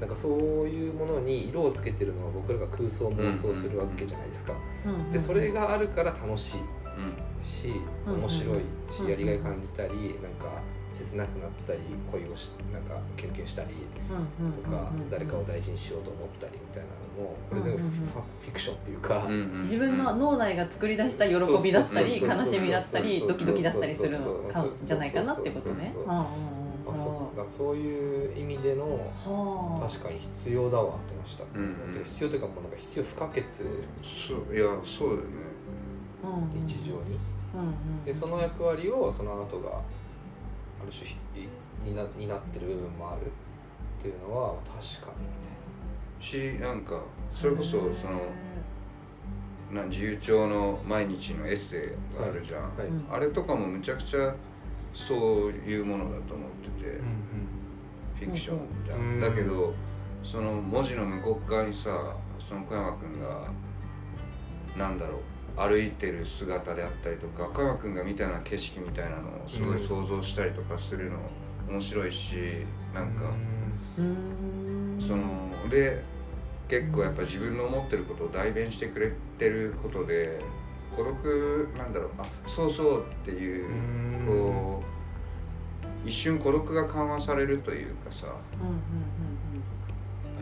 [0.00, 4.54] なんかそういうものに色をつけてるのは僕らが空想妄想するわけじゃないですか、
[4.86, 7.44] うんうんでそれがあるから楽しいうん。
[7.44, 7.72] し
[8.06, 8.58] うん面白い
[8.90, 9.10] し、うん。
[9.10, 10.60] やりがい感じたりなんか
[10.92, 13.68] 切なくなったり恋をしなんかキュンキュンしたり
[14.62, 25.94] とか、誰かを大事にしようと思ったりみたいなのもこれ全部フィフィクションっていうか、うんうん自分の脳内が作り出した喜びだったり悲しみだったりドキドキだったりするそうのかじゃないかなってことね。
[26.06, 26.26] あ
[26.94, 27.36] そう。
[27.36, 29.88] だからそういう意味でのはあ。
[29.88, 32.04] 確かに必要だわって思いました、うんうん。
[32.04, 33.44] 必要というかもうなんか必要不可欠。
[34.02, 34.54] そう。
[34.54, 35.26] いやそうだよね。
[36.24, 36.66] うんうん。
[36.66, 37.00] 日常に、うんう
[38.02, 38.04] ん。
[38.04, 39.80] でその役割をその後が
[40.82, 41.16] ある種ひ
[41.84, 45.26] にな担ってる部分もあるっていうのは確かに
[46.18, 47.02] みしなんか
[47.34, 48.20] それこそその
[49.72, 53.02] な自由帳の毎日のエッセイがあるじゃん、たいな、はい。
[53.06, 53.14] うん。
[53.14, 54.34] あれとかもむちゃくちゃ
[54.94, 55.18] そう
[55.50, 57.00] いうものだと思ってて、
[58.18, 59.20] フィクションじゃん、うん。
[59.20, 59.72] だけど
[60.22, 62.14] その文字の向こう側にさ
[62.46, 63.50] その小山君が
[64.76, 65.20] なんだろう
[65.56, 71.18] 歩いてる姿であったりとか小山君が見たような景色みたいなのをすごい想像したりとかするの
[71.68, 72.34] 面白いし
[72.94, 73.32] なんか、
[73.98, 74.98] うん。
[75.00, 76.02] そので
[76.68, 80.40] 結構やっぱ自分の思ってることを代弁してくれてることで
[80.96, 82.10] 孤独なんだろう。
[82.18, 84.26] あそうそうっていううん。
[84.26, 84.82] こ
[86.04, 88.26] う一瞬孤独が緩和されるというかさ。
[88.60, 89.11] うんうん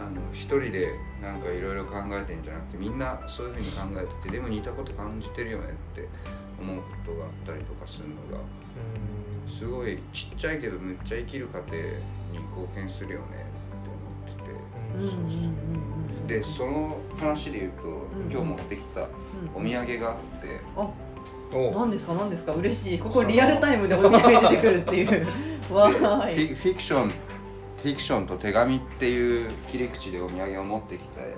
[0.00, 6.08] あの一人でなんかいろいろ考えてんじゃなくてみんなそういうふうに考えててでも似たこと感じてるよねって
[6.60, 8.42] 思うことがあったりとかするのが
[9.58, 11.82] すごいちっちゃいけどむっちゃ生きる過程に
[12.50, 13.28] 貢献するよねっ
[13.84, 14.50] て思ってて。
[14.96, 15.02] うん。
[15.02, 15.54] うん
[16.24, 18.30] うでその話で言うと、ん。
[18.30, 19.08] 今日持ってきた
[19.52, 20.60] お土産があって。
[21.74, 22.14] 何ですか？
[22.14, 22.52] 何ですか？
[22.52, 22.98] 嬉しい。
[23.00, 25.26] ここリアルタイムでお土産出てくるっていう。
[25.74, 26.50] わフーい。
[26.50, 27.10] ィフィクション
[27.82, 31.34] フィクションと手紙っていう切り口でお土産を持ってきて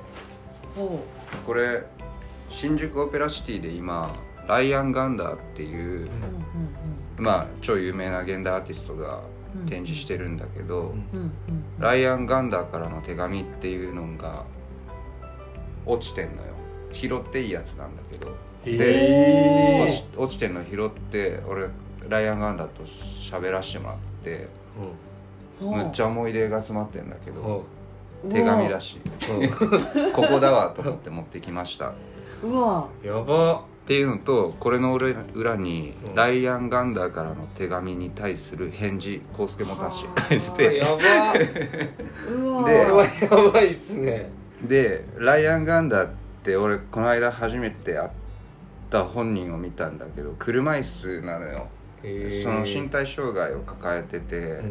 [1.47, 1.85] これ
[2.51, 4.15] 新宿オペラシティで今
[4.49, 6.09] ライアン・ガンダーっていう、うん
[7.19, 9.23] まあ超有名な現代アーティストが
[9.69, 11.65] 展示してるんだけど、うんうんうん。
[11.79, 14.45] ライアン・ガンダーからの手紙っていうのが
[15.87, 16.55] 落ちてんのよ。
[16.93, 18.35] 拾っていいやつなんだけど。
[18.65, 21.69] で落ち落ちてんの拾って俺
[22.09, 24.49] ライアン・ガンダーと喋らせてもらって
[25.71, 27.65] むっちゃ思い出が詰まってんだけど
[28.31, 28.99] 手紙だし。
[30.13, 31.93] ここだわと思って持ってきました。
[32.43, 32.87] うわ。
[33.03, 33.63] やば。
[33.83, 36.15] っていうのとこれの裏裏にうん。
[36.15, 40.77] ライアン・ガンダーからの手紙に対する返事康介もたしはあ書いてて。
[40.77, 40.93] やば。
[42.33, 42.69] うわ。
[42.69, 44.31] でこれはやばいっすね。
[44.63, 46.11] でライアン・ガンダーっ
[46.45, 48.11] て俺この間初めて会っ
[48.91, 51.67] た本人を見たんだけど車椅子なのよ
[52.43, 54.63] その身体障害を抱えてて、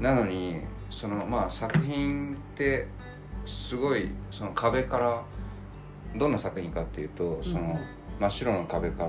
[0.00, 2.88] なのにそのまあ作品って
[3.46, 5.22] すごいその壁から
[6.16, 7.78] どんな作品かっていうとその、うん
[8.20, 9.08] 真っ白の壁から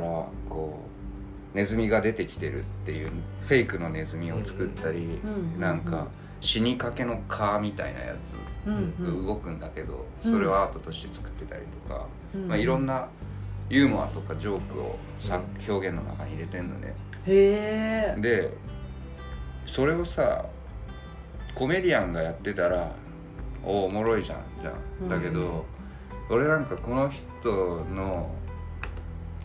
[0.50, 0.80] こ
[1.54, 3.12] うネズミが出てきてるっていう
[3.46, 5.60] フェイクのネズミを作ったり、うん。
[5.60, 6.08] なんか
[6.40, 8.34] 死にかけの蚊みたいなやつ
[9.04, 10.32] 動くんだけど、うん。
[10.32, 12.48] それをアートとして作ってたりとか、うん。
[12.48, 13.10] まあ、いろんな
[13.70, 14.98] ユーモアとかジョークを
[15.68, 16.96] 表現の中に入れてんのね
[17.28, 18.22] へえ。
[18.22, 18.52] で
[19.66, 20.46] それをさ
[21.56, 22.94] コメディアンがやってたら
[23.64, 24.72] おおもろいじゃんじゃ
[25.06, 25.10] ん。
[25.10, 25.66] だけど、
[26.30, 28.34] 俺なんかこの人の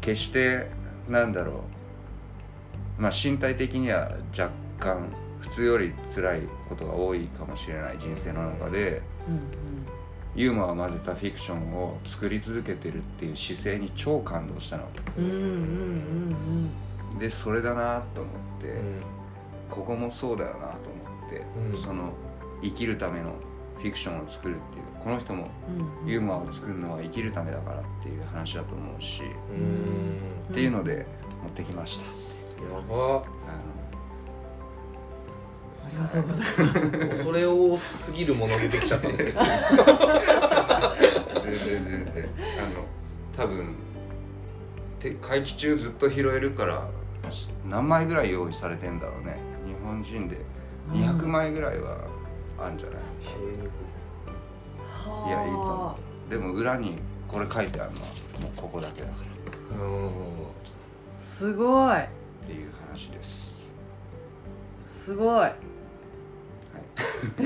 [0.00, 0.66] 決して
[1.08, 1.64] なんだろ
[2.98, 3.02] う。
[3.02, 9.02] まあ身体的には若干普通より辛いことが多いかもしれない人生の中で。
[9.28, 9.76] うん
[10.36, 14.86] ユーモアを混ぜたフィクションを作り続けてるっていう姿勢に超感動したの。
[15.16, 16.70] うんうんうん
[17.18, 19.02] でそれだなと思って、うん。
[19.70, 21.76] ここもそうだよなと思って、うん。
[21.76, 22.12] その
[22.62, 23.34] 生きるための
[23.78, 25.48] フィクションを作るっていうこの人も
[26.06, 30.16] ユーモアを作るのは生きるためだからっていう話だと思うし、うん。
[30.50, 31.06] っていうので
[31.42, 32.04] 持ってきました。
[32.04, 33.16] やば。
[33.16, 33.60] あ
[35.84, 37.08] ありがとうございます。
[37.08, 39.40] 恐れ多すぎるもの出てきちゃったんですけど。
[39.40, 39.46] の
[41.44, 42.28] 全然全然。
[42.58, 43.74] あの多分
[44.98, 46.88] て会期中ずっと拾えるから
[47.64, 49.38] 何枚ぐらい用意されてんだろうね。
[49.66, 50.44] 日本人で
[50.90, 51.98] 200枚ぐらいは
[52.58, 52.98] あるんじゃない、
[55.28, 55.96] いやいいと思
[56.28, 56.30] う。
[56.30, 58.06] でも裏にこれ書いてあるのは
[58.40, 59.14] もうここだけだか
[59.78, 59.84] ら。
[59.84, 60.10] うん
[61.38, 61.98] すごい。
[61.98, 62.06] っ
[62.46, 63.52] ていう話です。
[65.04, 65.50] すごい。
[67.36, 67.42] こ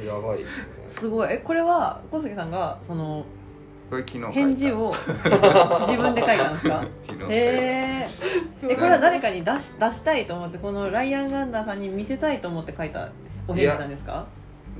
[0.00, 0.88] れやばいですね。
[0.88, 1.28] すごい。
[1.32, 3.24] えこれは小杉さんがその
[3.90, 4.32] これ昨日書いた。
[4.32, 4.94] 返事を
[5.86, 6.84] 自分で書いたんですか？
[7.06, 8.08] 昨え
[8.68, 13.08] えこれは誰かに出し出したいと思ってこのライアン・ガンダーさんに見せたいと思って書いた
[13.46, 14.26] お返事なんですか？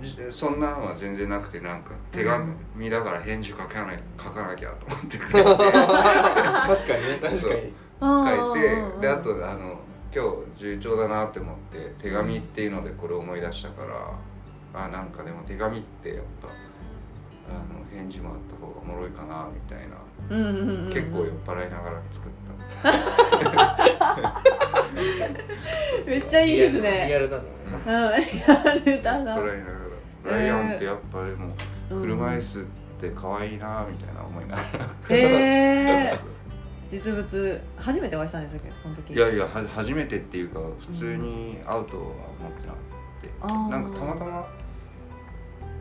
[0.01, 5.17] じそんなのは全然なくてなんか手紙だから返事書かない書かなきゃと思って。
[5.19, 7.51] 書いて確かにね確そう。
[7.51, 7.73] かに。
[8.01, 9.79] 書いてうんであとあの
[10.15, 13.83] 今日重調だなって思って手紙っていうのでこれを思い出したか
[14.75, 16.49] らあなんかでも手紙ってやっぱ
[17.49, 19.97] あの返事もあった方がおもろいかなみたいな。
[20.31, 20.93] うんうんうんうん。
[20.93, 22.77] 結構酔っ払いながら作った。
[26.07, 27.45] めっちゃいいですリアねルだな
[28.15, 29.35] うんリアルだな。
[29.37, 29.73] 酔っ払いなが
[30.25, 30.31] ら。
[30.39, 31.55] ライアンってやっぱりも
[31.91, 32.63] う車椅子っ
[33.01, 34.87] て可愛いなみたいな思いながら。
[35.09, 35.19] へ
[36.13, 36.19] え
[36.91, 39.13] 実物初めてお会いしたんですけどその時。
[39.15, 42.13] いやいやは初めてっていうか普通に会うとは思
[42.49, 42.79] ってなく
[43.23, 43.69] て、あー。
[43.71, 44.47] なんかたまたま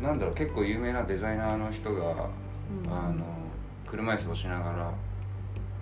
[0.01, 2.29] なんだろう結構有名なデザイナーの人が、
[2.86, 2.91] うん。
[2.91, 3.25] あの
[3.88, 4.91] 車椅子をしながら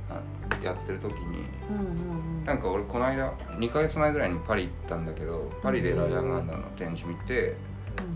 [0.09, 2.45] あやってる時にうんうんうん。
[2.45, 7.55] なんか俺この間2ヶ月前ぐらいにパリ行ったんだけどパリでライアン・ガンダーの展示見て、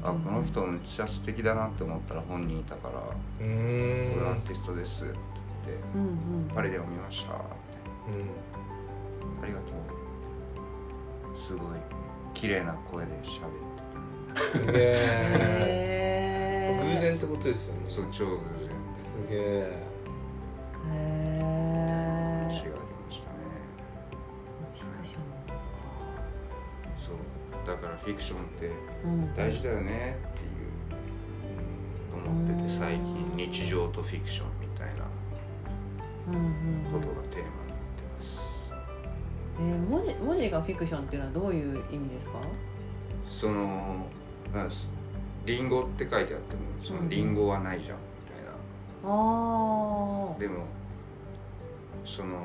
[0.04, 3.04] あこの人めっちゃ素敵だなって思ったら本人いたからう
[3.42, 4.14] 「ーん。
[4.16, 5.14] これアーティストです」って
[5.68, 6.06] 言ってうんう
[6.46, 8.24] ん「パリでも見ました」みたいな。
[9.40, 9.44] うん。
[9.44, 9.66] ありがと
[11.34, 11.80] うすごい
[12.34, 13.67] 綺麗な声で喋って
[14.38, 16.80] すげえ。
[16.84, 17.82] 偶然ってことですよね。
[17.86, 18.68] たそう超偶然
[19.04, 19.18] す。
[19.30, 19.38] げえ。
[20.94, 21.44] へー。
[22.48, 22.70] 話がありま
[23.12, 23.30] したね。
[24.74, 25.12] フィクシ
[27.06, 27.14] そう。
[27.68, 28.72] だからフィクションって
[29.36, 30.50] 大事だよねっていう
[32.16, 35.04] 思ってて最近うん日常とフィクションみたいな
[36.92, 38.26] ことがテーマになってます。
[39.60, 42.40] えー文字文字がフィクションっていうのはどういう意味ですか？
[43.26, 44.06] その
[45.46, 48.52] リンゴって書いてあってもそのリンゴはないじゃんみたいな。
[49.04, 50.66] ああでも
[52.06, 52.38] その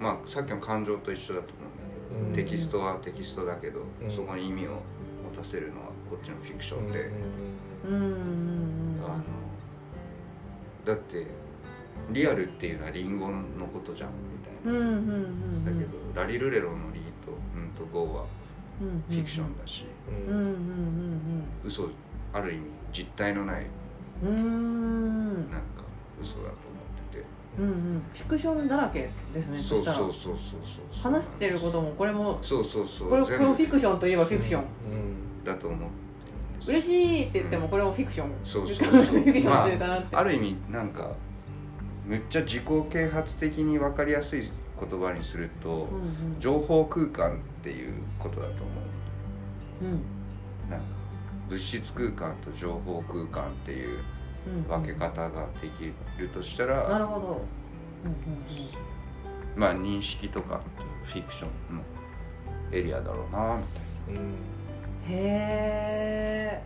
[0.00, 2.50] まあさっきの感情と一緒だと思うんだけど、うん。
[2.50, 4.10] テキストはテキストだけど、うん。
[4.10, 4.80] そこに意味を持
[5.36, 7.10] たせるのはこっちのフィクションで、
[7.88, 9.00] うん。
[9.04, 9.22] あの
[10.84, 11.26] だって
[12.10, 18.26] リアルっていうのはリンゴのことじゃんみたいな、うんうんうんだけどラリルレロのリと「うん」と「ゴー」は
[19.08, 21.88] フィクションだし、うんうん嘘
[22.32, 23.66] ある意味実体のない。
[24.22, 24.36] うんうん。
[24.36, 25.84] うんなんか
[26.20, 26.52] 嘘だと思っ
[27.10, 27.24] てて。
[27.58, 28.02] うんうん。
[28.12, 31.02] フィクションだらけですねそうそうそうそうそう。
[31.02, 33.10] 話してることもこれもそうそうそう。
[33.10, 35.44] これこれもフィクションといえばフィクション、うん。
[35.44, 35.88] だと思う
[36.66, 41.14] 嬉しいって言ってもこれもフィクション、そうそうフィクションっていうかなって、ある意味なんか
[42.06, 44.50] めっちゃ自己啓発的に分かりやすい
[44.80, 46.40] 言葉にすると、うんうん。
[46.40, 48.93] 情報空間っていうことだと思うんう
[50.70, 50.86] なんか
[51.48, 54.00] 物質空間と情報空間っていう
[54.46, 57.40] うん分け方ができるとしたら、なるほど、うんうん
[59.56, 60.60] まあ認識とか
[61.04, 61.82] フィクションの
[62.72, 63.62] エリアだろうなみ
[64.12, 64.32] たいうんうん、
[65.08, 66.62] へえ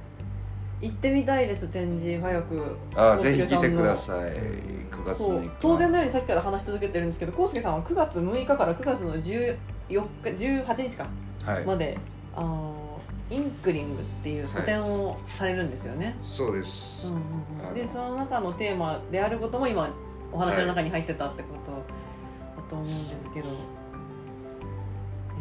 [0.81, 2.21] 行ってみたいです展示。
[2.21, 2.55] 早く。
[2.95, 4.21] なあ康ぜひ来てください。
[4.21, 5.41] うん9月そう。
[5.41, 9.57] 6日当然のようにさっきから話し続けてるんですけど康介さんは9月6日から9月の14
[9.89, 11.07] 日18日か
[11.45, 11.65] はい。
[11.65, 11.99] まで、
[12.35, 12.88] あの
[13.31, 19.91] インクリングっていう個展をされるんですよね、そうです、うんうんでその中のテーマであることも今
[20.33, 23.53] お話の中に入ってたってことだと思うんですけど、へ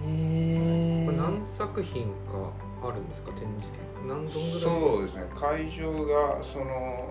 [0.08, 2.52] えこれ何作品か
[2.84, 3.70] あるんですか展示
[4.06, 5.24] 何本ぐらいそうですね。
[5.36, 7.10] 会場がその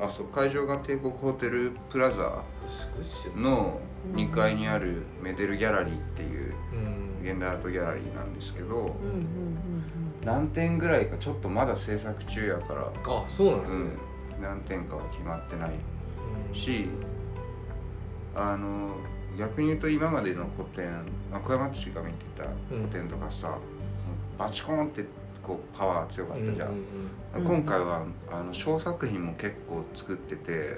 [0.00, 2.42] あそう会場が帝国ホテルプラザ
[3.36, 3.80] の
[4.12, 6.51] 2階にあるメデルギャラリーっていううん
[7.22, 8.96] 現代アートギャラリーなんですけどうんうんうん
[10.24, 13.80] 何点ぐらいかちょっとまだ制作中やから、あそうなんですね、
[14.36, 15.70] うん、何点かは決まってない
[16.50, 16.54] うん。
[16.54, 16.88] し
[18.34, 18.96] あの
[19.38, 20.86] 逆に言うと今までの古典
[21.30, 23.58] まあ小山町が見てた古典とかさ、もう
[24.38, 25.04] バチコーンって
[25.42, 26.82] こうパワー強かったじゃん、うんうん
[27.34, 30.76] 今回はあの小作品も結構作ってて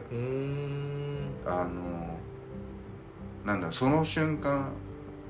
[1.45, 2.17] あの
[3.45, 4.71] なんだその瞬間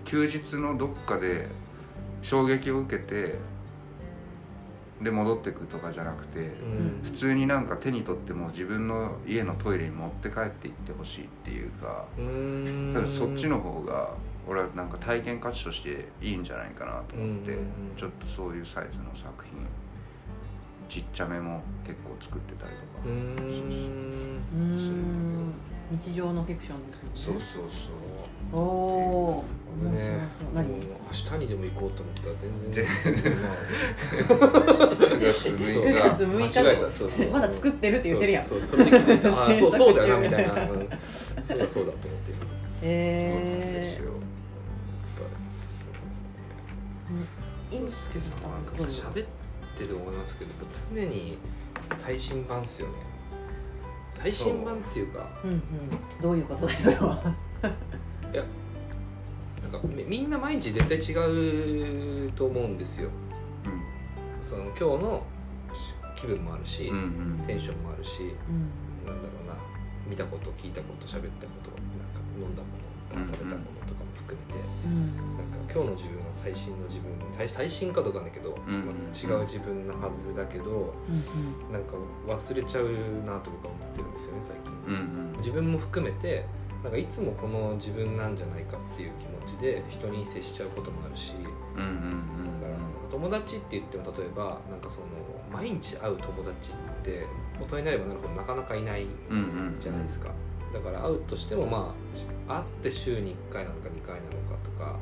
[0.04, 1.48] 休日のどっかで
[2.22, 3.38] 衝撃を受けて
[5.02, 7.00] で戻ってくとかじゃなくてうん。
[7.02, 12.92] 普通になんか手に取っても自分の家のトイレに持って帰っていってほしいっていうかうん。
[12.94, 14.14] 多分そっちの方が
[14.48, 19.66] 俺はなんか体験価値としていいんじゃないかなと思ってうんちょっとそういうサイズの作品
[20.88, 23.04] ちっちゃめも結構作ってたりとか。
[25.90, 27.70] 日常のフィクションですそうよねそうそう
[28.54, 30.54] おおー面白僕ねそう。
[30.54, 30.78] 何もう
[31.10, 32.84] 明日にでも行こうと思ったら全然
[33.22, 36.92] 全まあ9月6 9日月6日間違えた。
[36.92, 37.30] そうそう。
[37.30, 38.44] まだ作ってるって言ってるやん。
[38.44, 38.68] そうそう。
[38.70, 39.28] それで気づいた。
[39.44, 40.54] あーそうそうだよなみたいな。
[40.54, 42.38] そうだそうだと思ってる。
[42.82, 45.90] へそうなんです
[47.72, 47.80] えよ。
[47.80, 48.42] インスケさん。
[48.50, 49.26] はなんか喋っ
[49.76, 50.50] てて思いますけど
[50.94, 51.38] 常に
[51.92, 52.94] 最新版っすよね。
[54.16, 55.28] 最新版っていうか。
[55.44, 55.60] うんうん。
[56.22, 56.66] どういうこと？
[56.66, 57.34] だいそれは
[59.62, 63.10] なんかみみんな毎日絶対違うと思うんですよ。
[64.42, 65.26] その今日の
[66.14, 67.00] 気分もあるし、うんう
[67.42, 67.44] ん。
[67.46, 68.10] テンションもあるし
[68.48, 69.06] うん。
[69.06, 69.56] なんだろうな。
[70.06, 75.16] 見たこと聞いたこと喋ったことなんか飲んだもの食べたものとかも含めて、うん。
[75.38, 78.84] なんか今日の自分は最新の自分最最新かどうかなんだけど、うん。
[78.86, 81.72] まあ違う自分のはずだけどうん。
[81.72, 82.88] なんか忘れちゃう
[83.26, 85.38] なと僕は思ってるんですよね最近、うんうん。
[85.38, 86.46] 自分も含めて
[86.84, 91.32] なんかいつもこの自分なんじゃないかっていう気持ちで人に接しちゃうこともあるし
[91.74, 95.06] うんうんだからなんか友達って言っても例えばなんかその
[95.50, 97.24] 毎日会う友達って
[97.58, 99.80] 大人になればなるほどなかなかいないうんうんうん。
[99.80, 100.28] じゃないですか、
[100.74, 101.94] だから会うとしてもま
[102.48, 104.98] あ会って週に1回なのか2回なのかとか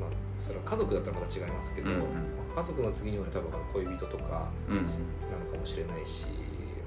[0.00, 0.10] まあ
[0.40, 2.00] それは家族だったらまた違いますけど、うんうん。
[2.00, 2.08] ま
[2.56, 4.82] あ家族の次には多分恋人とかうんな
[5.36, 6.24] のかもしれないし、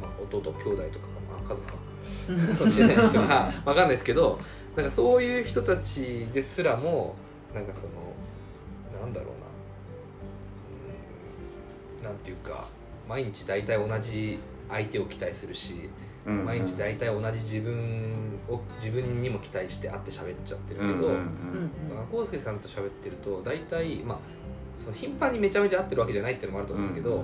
[0.01, 4.39] まあ、弟兄弟とかか、まあ、家族かもしれない人が分かんないですけど
[4.75, 7.15] なんかそういう人たちですらも
[7.53, 7.87] なんかその
[9.01, 9.47] なんだろうな。
[11.99, 12.67] うんなんていうか
[13.07, 15.89] 毎日大体同じ相手を期待するし
[16.25, 16.45] うんうん。
[16.45, 24.19] 毎日大体同じ自分を自分にも期待して会って喋っちゃってるけど、うんうん介さんと喋ってると大体まあ
[24.77, 27.23] その頻繁にめちゃめちゃ会ってるわけじゃないっていうのもあると思うんですけど、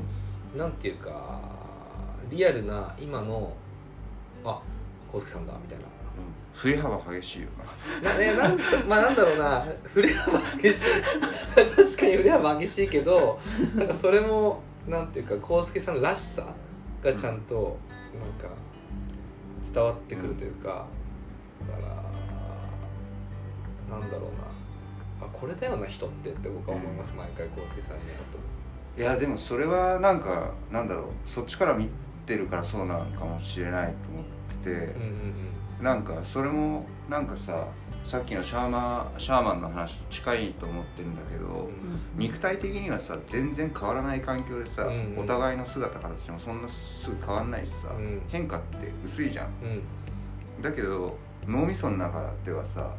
[0.55, 1.39] なんていうか
[2.29, 3.53] リアルな今の
[4.51, 4.61] あ
[5.13, 5.85] 康介さんだみたいな。
[6.53, 7.49] 振り幅激しいよ
[8.03, 8.11] な。
[8.13, 9.67] な,、ね、なんつまあなんだろうな。
[9.83, 10.85] 振れ幅激しい。
[11.53, 13.39] 確かに振れ幅激しいけど
[13.75, 16.47] なんかそれもなんていうか康介さんらしさ
[17.03, 17.77] がちゃんと
[18.19, 18.55] なんか
[19.71, 20.87] 伝わってくるというか、
[21.69, 21.81] だか
[23.89, 25.27] らなんだろうな。
[25.27, 28.17] あこれだよな人ってって僕は思います、毎回康介さんに会う
[28.95, 29.01] と。
[29.01, 31.05] いやでもそれはなんかなんだろう。
[31.29, 31.89] そっちから見
[32.25, 34.36] てるからそうなのかもしれないと思ってて、
[34.69, 35.33] うんうん
[35.81, 37.67] なんかそれもなんかさ
[38.07, 41.71] さっきのシャーマンシャーマンの話と近いと思ってるんだけど、うん
[42.17, 45.19] 肉体的にはさ全然変わらない環境でさ、うんうん。
[45.19, 48.23] お互いの姿形もそんなすぐ変わんないしさ、うん。
[48.27, 49.47] 変化って薄いじゃん。
[50.57, 50.61] うん。
[50.63, 51.15] だけど
[51.45, 52.89] 脳みその中ではさ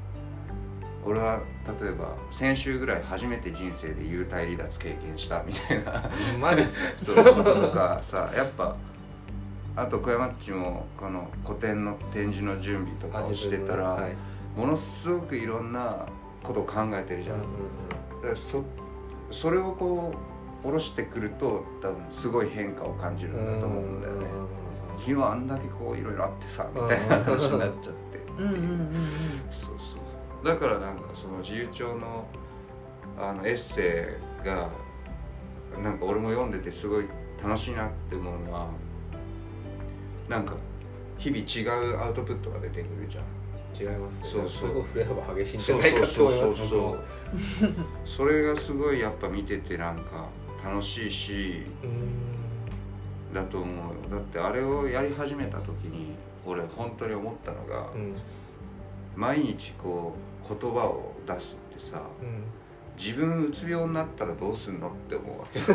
[1.05, 1.41] 俺は
[1.81, 6.09] 例えば先週ぐらい初めて人生で幽体離脱経験したみたいな。
[6.41, 8.77] マジっすね そういうこととかさやっぱ
[9.79, 14.17] あと小山っちもこの古典の展示の準備とかをしてたら、はい。
[14.57, 16.05] ものすごくいろんな
[16.43, 18.65] ことを考えてるじゃん、うんだからそ
[19.31, 20.13] それをこ
[20.63, 24.27] う下ろしてくると多分すごい変化を感じるうんんだと思うんだよね。
[24.27, 24.49] うん
[24.99, 28.19] 昨日あんだけこういろいろあってさみたいな話になっちゃって。
[28.37, 28.93] うんうんうんうん。
[29.49, 29.97] そうそ
[30.43, 30.45] う。
[30.45, 32.27] だからなんかその自由帳の
[33.17, 34.69] あのエッセイが
[35.81, 37.05] なんか俺も読んでてすごい
[37.41, 38.67] 楽しいなって思うのは
[40.29, 40.55] なんか
[41.19, 43.25] 日々違うアウトプットが出てくるじゃん。
[43.77, 44.29] 違いますね。
[44.29, 44.51] そうそう。
[44.51, 47.05] すごい振れ幅激しいんじそうゃないかとそう思いますそうそう
[48.05, 50.27] それがすごいやっぱ見ててなんか
[50.65, 51.63] 楽しいし
[53.33, 53.93] だと思うよ。
[54.11, 56.15] だってあれをやり始めた時に
[56.47, 58.15] 俺本当に思ったのが、うん。
[59.17, 60.15] 毎日こ
[60.49, 62.03] う言葉を出すってさ
[62.99, 65.61] 自分うつ病になったらどうすんのって思うわけ。
[65.71, 65.73] そ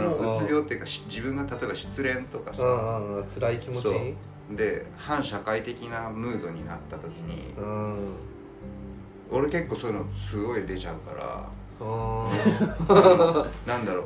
[0.00, 3.00] のほううつ病っていうかし自分が例えば失恋とかさ。
[3.34, 4.54] 辛い気持ち？
[4.56, 7.96] で反社会的なムードになった時にうん。
[9.30, 11.48] 俺結構そういうのすごい出ちゃうから
[11.80, 14.04] あ なんだろう。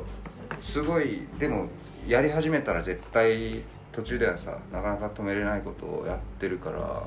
[0.59, 1.67] すごいでも
[2.07, 3.61] やり始めたら絶対
[3.91, 7.03] 途中ではさなかなか止めれないことをやってるから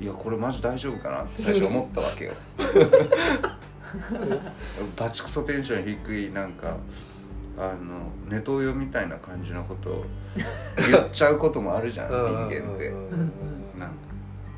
[0.00, 2.34] いやこれマジ大丈夫かなって最初思ったわけよ。
[4.96, 6.76] バチクソテンション低いなんか
[7.56, 10.04] あのネトウヨみたいな感じのことを
[10.76, 12.90] 言っちゃうこともあるじゃんー 人間って。
[13.78, 13.94] なんか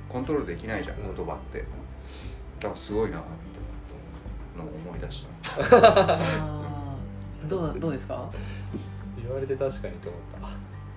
[0.09, 1.17] コントロールできないじゃんうん。
[1.17, 1.59] 言葉って。
[1.59, 3.29] だからすごいなって
[4.59, 6.19] のを思い出した。
[7.49, 8.31] どうどうですか？
[9.23, 10.49] 言われて確かにと思った。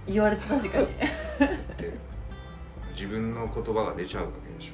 [0.07, 0.85] 言われて確かに。
[0.87, 1.93] で
[2.99, 4.73] 自分の言葉が出ちゃうわけでしょ。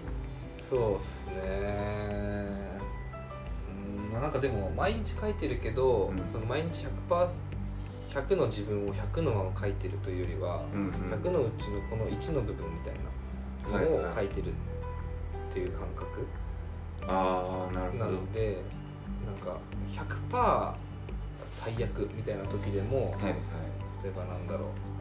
[0.67, 1.36] そうっすね。
[3.69, 6.17] うんまあなんかでも毎日書いてるけど、うん。
[6.32, 7.30] その毎日 100%,
[8.09, 10.91] 100の自分を100のまま書いてるというよりは、うんうん。
[11.13, 12.95] 100のうちのこの1の部分みたい
[13.71, 14.53] なのを書いてるっ
[15.53, 16.26] ていう感覚
[17.07, 18.57] ああなるほなどので
[19.23, 19.59] なんか
[20.32, 20.73] 100%
[21.45, 23.34] 最悪みたいな時でも、はいはい。
[24.03, 24.95] 例えばなんだろう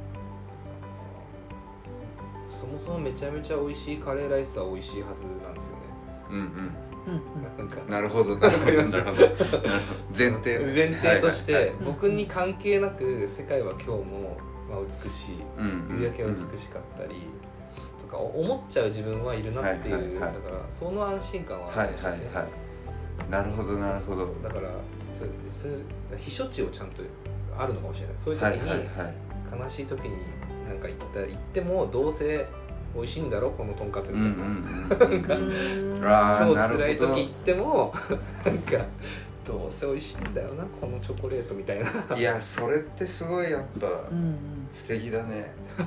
[2.54, 5.82] そもそもめちゃめちゃ美味しいカレーライスは美味しいはずなんですよね。
[6.30, 6.74] うんうん。
[7.58, 7.90] なんか。
[7.90, 8.82] なるほど なるほど。
[8.84, 9.28] なるほど。
[10.16, 10.58] 前提。
[10.58, 14.38] 前提として、僕に関係なく世界は今日も、
[14.70, 15.36] まあ、美しい。
[15.98, 17.26] 夕焼けは美しかったり、
[18.00, 22.48] とか思っちゃう自分はいるなっていう、だからその安心感ははいあるかもしれないはいは
[23.28, 23.30] い。
[23.30, 24.26] なるほどなるほど。
[24.42, 24.68] だから
[25.18, 25.68] そうそ
[26.16, 27.02] 避暑地をちゃんと
[27.58, 28.16] あるのかもしれない。
[28.16, 30.16] そういう時はいに、悲しい時に
[30.68, 32.46] なんか行った行ってもどうせ
[32.94, 35.40] 美味しいんだろこのとんかつみたい
[36.00, 37.92] な、超辛い時行っても
[38.44, 38.84] なんか
[39.44, 42.16] どうせ美味しいんだよなこのチョコレートみたいな。
[42.16, 44.38] いやそれってすごいやっぱうんうん。
[44.74, 45.52] 素敵だね。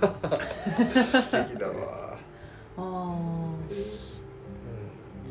[1.21, 2.17] 素敵だわ。
[2.77, 3.15] あ
[3.69, 3.73] う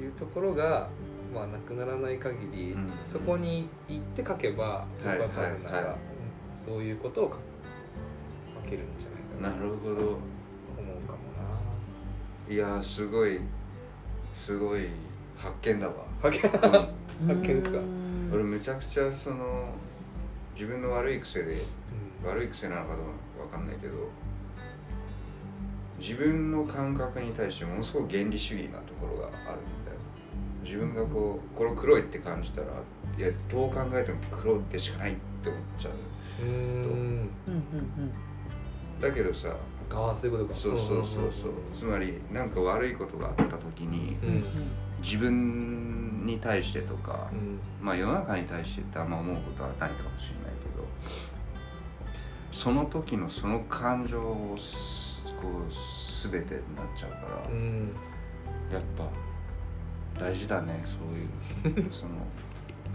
[0.00, 0.02] ん。
[0.02, 0.88] いうところが、
[1.34, 5.96] まあ、なくならない限り、うんそこに行って書けば僕は多分なんか、はいはいはい
[6.64, 7.36] そういうことを書
[8.64, 9.15] 書けるんじゃない？
[9.15, 9.94] かななるほど。
[9.96, 10.18] と思
[11.04, 11.18] うかも
[12.48, 13.40] いやすごい
[14.34, 14.86] すごい
[15.36, 16.54] 発見だわ、な書けうん。
[16.54, 16.70] ー
[17.26, 17.78] 発見ですか？
[18.32, 19.68] 俺むちゃくちゃその
[20.54, 21.62] 自分の悪い癖で
[22.22, 22.28] うん。
[22.28, 23.06] 悪い癖なのかどう
[23.38, 23.94] かわかんないけど
[25.98, 29.40] 自分の感覚に対してものすごく原理主義なところがあるん
[29.86, 29.98] だよ
[30.62, 32.66] 自分がこうこれ黒いって感じたら
[33.16, 35.92] いやどう考えても黒でしかないって思っちゃう
[36.44, 37.30] うーんうんうん
[39.00, 39.54] だけどさ
[39.90, 40.58] ああそういうことか。
[40.58, 41.52] そうそうそうそう。
[41.72, 44.28] つまり何か悪いことがあった時にうん。
[44.28, 44.44] うん
[45.02, 47.60] 自分に対してとかうん。
[47.80, 50.10] まあ世の中に対してってあんま思うことはないかもしれない
[50.62, 50.84] けど
[52.50, 57.92] その時のその感情をすこう全てになっちゃうから、うん。
[58.72, 59.08] やっぱ
[60.18, 62.12] 大事だねそういう その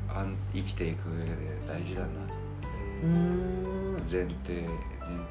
[0.09, 1.31] あん生きていく上で
[1.67, 2.07] 大事だな
[3.01, 4.67] 前提前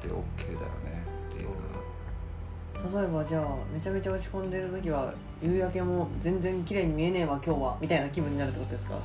[0.01, 3.01] 提 OK だよねっていうのは。
[3.03, 3.43] 例えばじゃあ
[3.73, 8.95] めちゃめちゃ落ち込んでる時は夕焼けも全然綺麗に見えねえわ今日はみたいな気分になるってことですか？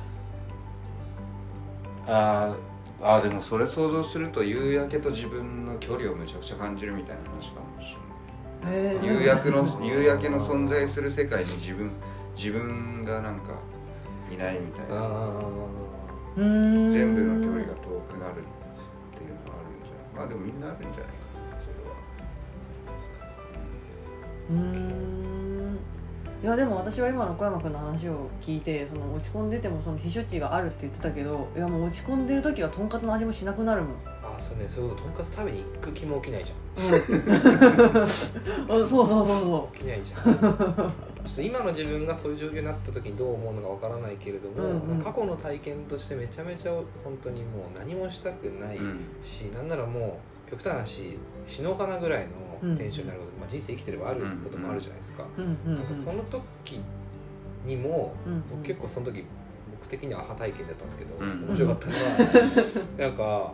[2.07, 7.95] あーあーでもそれ想像すると夕焼けと自分の距離をむちゃくちゃ感じるみたいな話かもし
[8.63, 9.05] れない。
[9.05, 11.91] 夕焼けの夕焼けの存在する世界に自分
[12.35, 13.53] 自分がなんか
[14.31, 14.95] いないみたいな。
[14.95, 15.41] ああ
[16.37, 16.91] うーん。
[16.91, 18.56] 全部の距離が遠くなるって
[20.17, 21.95] まあでもみんなあるんじゃないかなそれは
[24.49, 25.07] うーん。
[26.43, 33.95] いやでも私は今の小山君の話を聞いてその落ち込んでてもその避暑地があるって言ってたけどいやもう落ち込んでる時はとんかつの味もしなくなるもん
[34.37, 36.57] あそうねそれこそとんかつ食べに行く気も起きないじゃん。
[38.69, 40.23] あそうそうそうそ起きないじゃん。
[41.27, 45.01] ちょっと今の自分がそういう状況になった時にどう思うのかわからないけれども、うんうん。
[45.01, 46.71] 過去の体験としてめちゃめちゃ
[47.03, 48.99] 本当にもう何もしたくないうん。
[49.23, 52.29] し、なんならもう極端な話死のうかなぐらい
[52.61, 55.47] うんのテンションになること、まあ、人生生きてればあることもあるじゃないですか、ううん。
[55.47, 55.57] うん。
[55.65, 56.81] うんなんかその時
[57.65, 58.13] にも、
[58.63, 59.25] 結構その時
[59.71, 61.45] 僕的にはアハ体験だったんですけど、うん。
[61.47, 62.07] 面白かったのは
[62.97, 63.53] なんか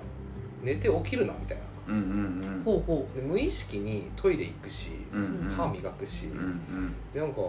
[0.63, 1.63] 寝て起きるなみたいな。
[1.85, 5.47] うんうんほうほで無意識にトイレ行くし、うんうん。
[5.47, 6.95] うん歯磨くし、うんうん。
[7.13, 7.41] でなんか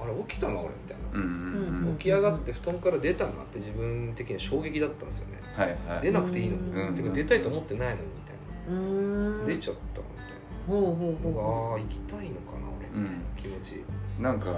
[0.00, 1.96] あれ起きたな俺みたいな、うんうんうん。
[1.98, 5.40] 起き上がって布団から出たなって自分的には衝撃だったんですよね。
[5.54, 6.02] はいはい。
[6.02, 8.02] 出なくていいのに、うんてか出たいと思ってないのに。
[8.02, 8.36] みたい
[8.68, 9.46] な、ううーん。
[9.46, 10.36] 出ちゃったみたい
[10.66, 11.32] ほうほうな、ほう。
[11.32, 13.84] ほああ行きたいのかな俺みたいな気持ち、
[14.20, 14.56] なんかう。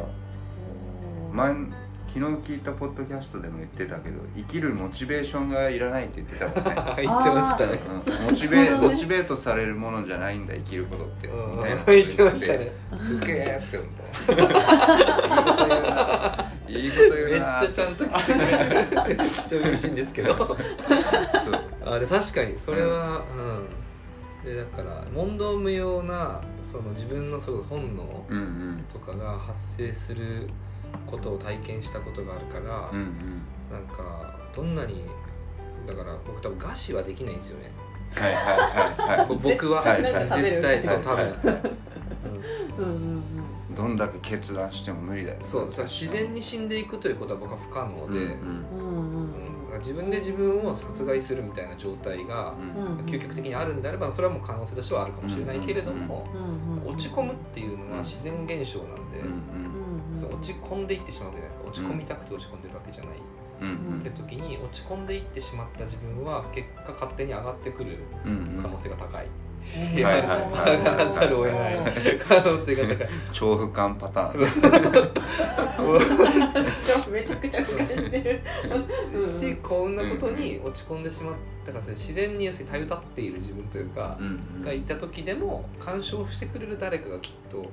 [1.32, 1.54] 前
[2.16, 6.96] 昨日聞いたポッドキャストでも言ってたけど生きるモチベーションがいらないって言ってたもんね。
[7.04, 7.78] 言ってましたね。
[7.86, 8.24] うん。
[8.24, 11.56] モチベモチベートされるものじゃないんだ生きることってうん。
[11.58, 11.76] みたいな。
[11.76, 12.72] こと言ってましたね。
[13.06, 13.90] すげえって思っ
[14.26, 14.32] た。
[16.68, 20.56] いいこと言うめっなちゃちゃんと聞いてめっちゃ嬉しいんですけど。
[21.84, 23.24] あで確かにそれは
[24.42, 28.84] うん、でだから問答無用なその自分のそう本能うんうん。
[28.90, 30.48] とかが発生する
[31.06, 33.42] ことを体験したことがあるから、うんうん。
[33.70, 35.04] なんかどんなに
[35.86, 37.70] だから僕多分餓死はできないんですよね。
[38.14, 38.44] はいはい
[39.04, 39.26] はいはい。
[39.36, 41.62] 僕は、絶対そう多分、
[43.76, 48.64] どんだけ決断しても無理だよそうさ自然に死んでいくということは僕は不可能で、うん
[49.78, 52.54] 自分で自分を殺害するみたいな状態が
[53.04, 56.26] 究極的にあるんであればそれはもう可能性としてはあるかもしれないけれども、
[56.86, 59.75] 落ち込むっていうのは自然現象なんで、うんうん
[60.16, 61.68] そう落ち込んでいってしまうわけじゃないですか。
[61.68, 63.16] 落ち込みたくて落ち込んでるわけじゃない、
[63.60, 63.68] うん。
[63.68, 64.00] うん。
[64.00, 68.62] って時に落ち込んでいってしまった自分は結果勝手に上がってくるうんうん。
[68.62, 70.04] 可能性が高い、うん。
[70.04, 70.36] はいはいは
[70.72, 70.76] い。
[70.78, 71.74] 上がらざるを得ない。
[72.18, 73.08] 可能性が高い。
[73.32, 74.40] 重複感パターン。
[77.12, 78.40] めちゃくちゃ俯瞰してる
[79.14, 79.40] うん。
[79.40, 84.62] しこんなことに落ち込んでしまったから自然にたゆたっている自分というか、うん。
[84.62, 87.66] がいた時でも干渉してくれる誰かがきっと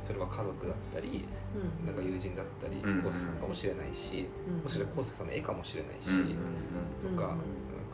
[0.00, 1.24] それは家族だったり
[1.54, 1.86] うん。
[1.86, 3.02] なんか友人だったりうん。
[3.02, 4.62] コウスケさんかもしれないし、うん。
[4.62, 7.44] もしくはコウスケさんの絵かもしれないし、うんうんとか、なんか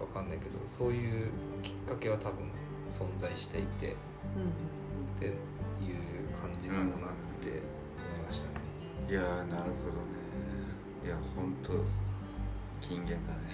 [0.01, 1.31] わかんないけどそういう
[1.63, 2.51] きっかけは多分
[2.89, 3.97] 存在していてっ
[5.19, 5.35] ていう
[6.41, 7.11] 感じかもなっ
[7.43, 8.55] て思いましたね。
[9.09, 10.17] いやーなるほどね。
[11.05, 11.73] いや本当
[12.81, 13.47] 金言だね。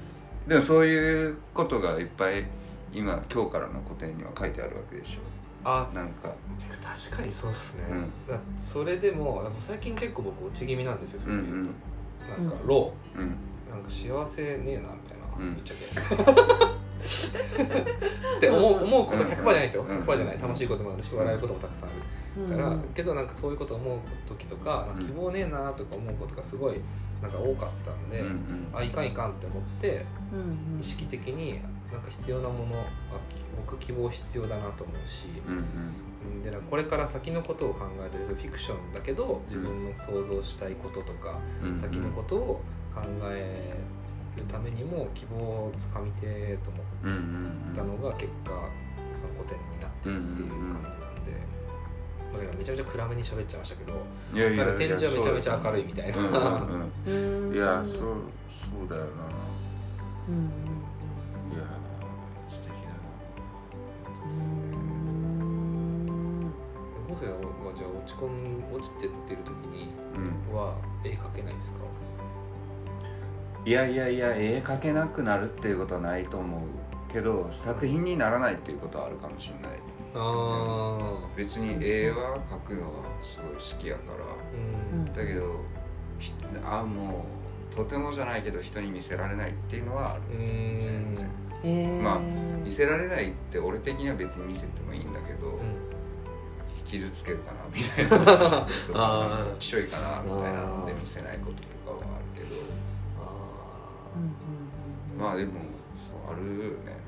[0.50, 2.44] でもそういうことがいっぱい
[2.92, 5.20] 今今日からの古典には書いてあるわけでしょ。
[5.64, 6.34] あなんか。
[6.82, 8.00] 確かにそうっすね、うん。
[8.28, 11.74] だそれでも最近結構僕落ち気味なんですよそれで言うと、うん
[12.46, 13.22] なんかロうん。
[13.22, 15.54] ーなんか幸せねえなみたいな、うん。
[15.54, 15.84] ぶっちゃけ。
[18.36, 19.82] って思う思うこと100%じゃないですよ。
[19.82, 20.38] うん100%じゃない。
[20.40, 21.92] 楽しいこともあるし笑うこともたくさんあ
[22.48, 22.80] るから、うん。
[22.94, 26.80] けどなんかそういうこと思う時とかなんか希望ねえなとか思うことがすごい
[27.22, 28.68] なんか多かったんで、うんうん。
[28.72, 30.80] あいかんいかんって思ってうんうん。
[30.80, 31.60] 意識的に
[31.92, 42.62] なんか必要なものあき僕希望必要だなと思うし、うんでなんかこれから先のことを考えてるフィクションだけど自分の想像したいこととか、うん先のことを
[42.94, 43.80] 考え
[44.36, 48.50] るためにも希望をつかみてえと思ったのが結果
[49.14, 51.32] その古典になってるっていう感じなんで、
[52.32, 53.92] まあ、めちゃめちゃ暗めに喋っちゃいましたけど
[54.34, 57.48] いやいやなんか展示はめちゃめちゃ明るいいみたいな、うんうんうん。
[57.50, 57.54] うん。
[57.54, 59.08] いやそうそうだよな。
[60.28, 60.69] うん
[67.20, 70.56] 生さんはじゃあ落ち込ん落ちてってる時になうん。
[70.56, 71.78] は絵描けないですか？
[73.66, 76.60] いやいやいや絵描けなくなるっていうことはないと思う
[77.12, 79.78] けど作品にならないっていうことはあるかもしれない。
[80.14, 80.98] あ
[81.36, 84.24] 別に絵は描くのはすごい好きやから。
[84.94, 85.04] うん。
[85.04, 85.60] だけど
[86.18, 86.32] ひ
[86.64, 87.24] あも
[87.72, 90.22] うとてもじゃないけど人に見せられないっていうのはある。
[90.32, 91.18] うーん
[91.62, 92.02] えー。
[92.02, 92.18] まあ
[92.64, 95.60] 見せられないって俺的には別に見せてもいいんだけど、
[96.90, 98.66] 傷つけるかなみたいな。
[98.94, 99.58] あー。
[99.58, 101.62] きしょいかなみたいなので見せないこと
[101.92, 102.56] とかはあるけど。
[103.20, 103.22] あ
[105.16, 105.52] まあでも
[106.10, 106.98] そうあるよね。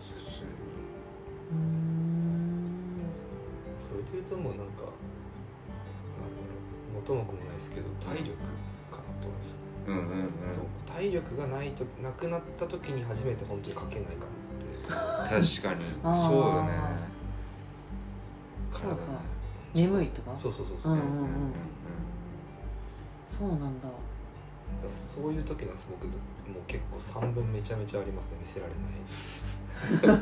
[0.00, 0.48] 普通に。
[1.52, 1.58] うん。
[3.78, 6.32] ーそれで言うともうなんかあの
[6.94, 8.30] 元も子もないですけど体力
[8.90, 10.30] かなと思います、うんうんうん。
[10.86, 14.30] 体力がないとなくなった時に初めて本当に描けないかも
[15.36, 15.60] って。
[15.60, 15.84] 確かに。
[16.02, 17.12] そうよね
[18.80, 18.96] そうか。
[19.74, 20.36] 眠いとか？
[20.36, 21.12] そうそうそうそう、うんうんうん。
[21.12, 21.52] うん
[23.38, 23.88] そうなんだ。
[24.88, 30.20] そういう時なんです僕もう結構3分めちゃめちゃありますね見せられない。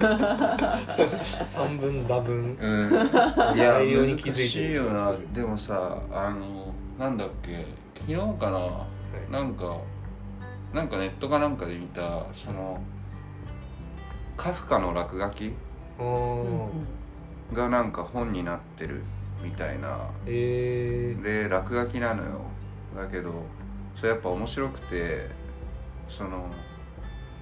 [1.23, 2.57] 3分多分。
[2.61, 2.85] うん。
[2.85, 2.87] う
[3.55, 5.15] んいや大量に気づいてる難しいよな。
[5.35, 7.67] でもさあのなんだっけ？
[7.95, 8.59] 昨日かな？
[8.59, 8.87] は
[9.29, 9.33] い。
[9.33, 9.79] なんか
[10.73, 12.81] なんかネットかなんかで見たその
[14.37, 15.55] カフカの落書き？
[15.99, 16.71] うん
[17.53, 19.03] がなんか本になってる
[19.43, 20.11] みたいな。
[20.27, 22.41] えー、で落書きなのよ。
[22.97, 23.33] だけど
[23.95, 25.31] それやっぱ面白くて
[26.09, 26.51] その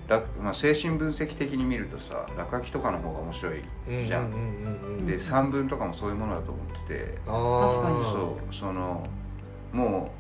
[0.08, 3.62] 落まあ、精神分析的に見るとさ落書きとかの方が面白い
[4.08, 5.06] じゃん。
[5.06, 7.18] で散文とかもそういうものだと思ってて。
[7.26, 7.72] あー。
[7.74, 8.04] 確かに。
[8.04, 9.06] そうその
[9.72, 10.19] もう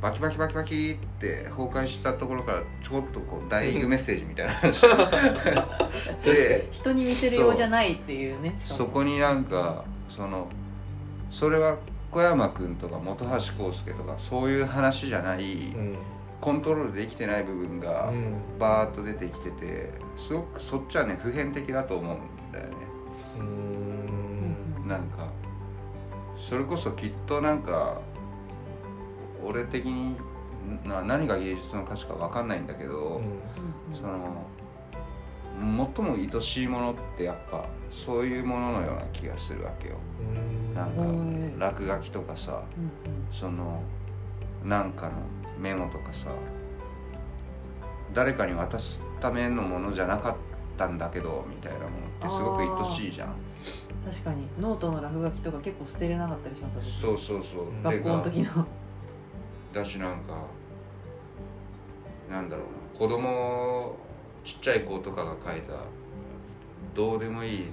[0.00, 4.52] バキバキバキバキって崩壊したところからちょこっとこうダイイングメッセージみたいな。
[4.52, 4.82] 話
[6.22, 8.54] で人に見せるようじゃないっていうね。
[8.58, 10.48] そこになんかその
[11.30, 11.78] それは
[12.10, 15.96] 小山君とか本橋康介とかそういう話じゃない、うん。
[16.40, 18.34] コントロールできてない部分がうん。
[18.58, 22.74] バーッと出てきててすごくそっちはね普遍的だと思うんだよね。
[23.38, 23.42] うー
[24.84, 24.88] ん。
[24.88, 25.28] なんか
[26.48, 28.00] それこそきっとなんか
[29.44, 30.16] 俺的に
[30.84, 33.14] な何が芸術の価値か分かんないんだけど、うん。
[33.14, 33.40] うん
[33.94, 34.46] その
[35.58, 39.98] 最も愛しいものってやっぱそういうもののような気がするわけよ。
[40.20, 40.74] うん。
[40.74, 41.58] なんかうん。
[41.58, 42.90] 落書きとかさうん
[43.32, 43.82] その
[44.64, 45.12] なんかの
[45.58, 46.30] メモとかさ
[48.12, 50.36] 誰かに渡すためのものじゃなかっ
[50.76, 53.34] たんだけどみたいなものってすごく愛しいじゃん。
[54.04, 54.46] 確かに。
[54.60, 57.68] ノートの落書きとか結構捨てれなかったりします私そうそうそう。
[57.68, 57.82] うん。
[57.82, 58.66] 学校の時の
[59.76, 60.46] だしなんか
[62.30, 63.94] なんだろうな子供
[64.42, 65.74] ちっちゃい子とかが描いた
[66.94, 67.70] どうでもいい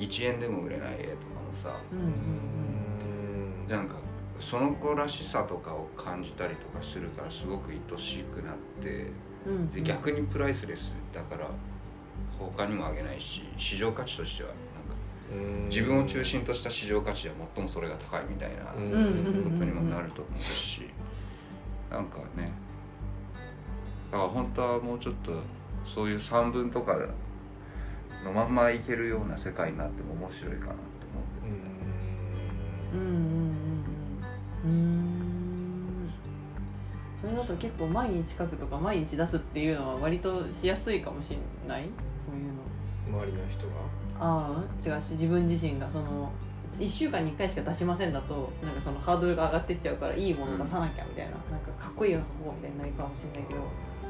[0.00, 1.98] 1円でも売れない絵とかもさうん。
[1.98, 3.96] うんなんか
[4.38, 9.10] その子らしさとかを感じたりとかするからすごく愛しくなって
[9.46, 9.56] うん。
[9.56, 11.48] うんで逆にプライスレスだから
[12.38, 14.62] 他にもあげないし市場価値としてはなんか
[15.32, 15.34] う
[15.66, 15.68] ん。
[15.70, 18.84] 自分を中心とした市場価値は最もそれが高いみたいなこと
[19.64, 20.82] にもなると思うし
[21.90, 22.52] なんかね。
[24.10, 25.42] だから本当はもうちょっと
[25.84, 26.96] そういう散文とか
[28.24, 33.54] のまんまいけるような世界になっても面白いかなって思ううんうんうん
[34.64, 34.68] うん。
[34.68, 34.70] うん。
[34.70, 34.74] う
[36.08, 36.12] ん。
[37.20, 41.88] それだと結構毎日書くとか毎日出すっていうのは割としやすいかもしれない
[42.26, 43.72] そういうの周りの人が
[44.18, 46.30] ああ違うし自分自身がその
[46.78, 53.60] 1週間に1回しか出しませんだとなんかそのハードルが上がってっちゃうからいいもの出さなきゃみたいな,、なんかかっこいいの書こうみたいになるかもしれないけど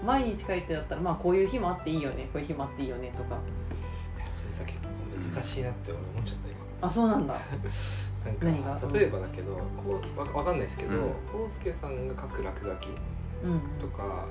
[0.04, 3.36] 毎日書いてだったらまあこういう日もあっていいよねこういう日もあっていいよねとか。
[4.18, 4.88] いやそれさ結構
[5.34, 6.88] 難しいなって俺思っちゃった今。
[6.88, 7.40] あそうなんだ。
[8.40, 11.42] 何 がなんか例えばだけどこうわわかんないですけどうん。
[11.42, 12.88] 康介、さんが書く落書き
[13.44, 13.60] うん。
[13.78, 14.26] とか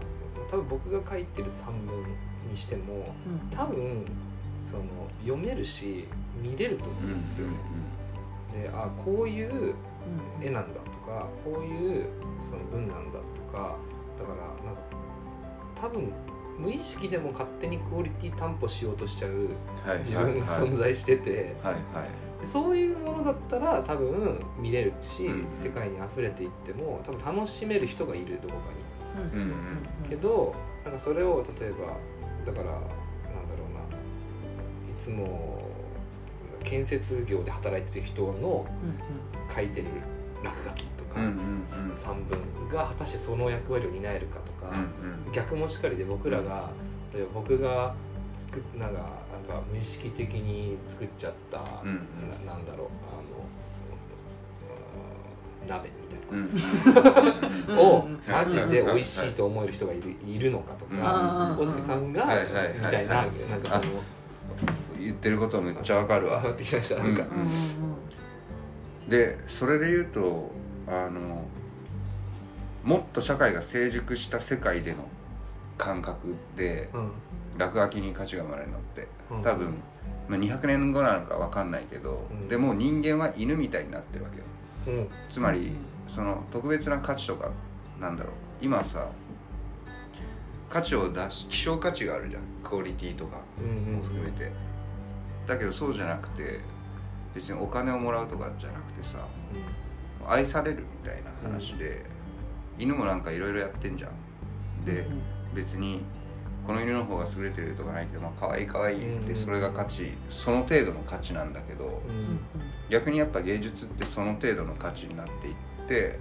[0.50, 2.04] 多分僕が書いてる散文
[2.50, 3.50] にしてもうん。
[3.50, 4.06] 多分
[4.62, 4.84] その
[5.22, 6.08] 読めるし
[6.42, 7.54] 見れると思うんですよね。
[8.62, 9.76] であこういう
[10.42, 13.78] 絵なんだとかこういうその文なんだとか
[14.18, 14.82] だからなんか
[15.76, 16.14] 多分
[16.58, 19.50] 無意識でも勝手にクオリティ担保しようとしちゃう
[19.86, 21.56] はい自分が存在してて。
[21.62, 22.42] はいはい。
[22.42, 25.48] でそういうものだったら多分見れるし、うん。
[25.54, 29.30] 世界に溢れていっても多分楽しめる人がいるどこかに。
[29.32, 29.42] うん。
[29.42, 29.48] うん
[30.04, 30.10] うん。
[30.10, 30.54] けど
[30.84, 31.98] なんかそれを例えば
[32.46, 33.82] だからなんだろうな
[34.90, 35.65] いつも
[36.66, 38.66] 建設業で働いてる人の
[39.54, 39.88] 書いてる
[40.44, 41.20] 落書きとか、
[41.94, 46.70] 散文が果たしてその役割を担えるかとか、うん逆もしかりで僕らが、
[47.14, 47.94] 例えば僕が
[48.38, 49.00] 作っなんか
[49.48, 51.62] なんか無意識的に作っちゃった、う
[52.46, 53.46] ななんだろうあの
[55.68, 57.82] 鍋みたいな。
[57.82, 62.30] をうん マジで美味しいと思える人がいるいるのかとうんか、うん小杉さんがみ
[62.82, 63.28] たいなはい。
[63.50, 64.02] なんかその
[65.06, 66.44] 言ってることめっちゃわかるわ。
[66.52, 67.42] ってきましたなんか、うんうん。
[67.42, 67.52] うん
[69.08, 70.52] でそれで言うと
[70.88, 71.46] あの
[72.84, 74.98] もっと社会が成熟した世界での
[75.78, 77.12] 感覚でうん。
[77.58, 79.44] 落書きに価値が生まれるのってうん。
[79.44, 79.76] 多分、
[80.28, 82.50] まあ、200年後なのか分かんないけど、うん。
[82.50, 84.44] でもう人間は犬みたいになってるわけよ。
[84.88, 85.10] うん。
[85.30, 85.72] つまり
[86.08, 87.52] その特別な価値とか
[88.02, 88.34] なんだろう。
[88.60, 89.08] 今さ
[90.70, 92.42] 価値を出す希少価値があるじゃん。
[92.64, 94.52] クオリティとかうんも含めて、
[95.48, 96.60] だけどそうじゃなくて
[97.34, 99.20] 別にお金をもらうとかじゃなくてさ
[100.28, 102.04] 愛されるみたいな話で、
[102.80, 104.86] 犬もなんかいろいろやってんじゃん。
[104.86, 105.06] で
[105.54, 106.02] 別に
[106.66, 109.38] この犬の方が優れてるとかないけど、まあ可愛い可愛いってうん。
[109.38, 111.94] それが価値その程度の価値なんだけどううん。
[112.36, 112.40] ん
[112.90, 115.56] 逆にやっぱ芸術ってその程度の価値になっていっ
[115.88, 116.20] て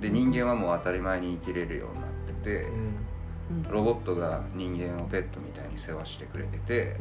[0.00, 2.94] で人間はもう当たり前に生きれるようになっててうんうん
[3.70, 6.96] ロボットが人間をペットみたいに世話してくれてて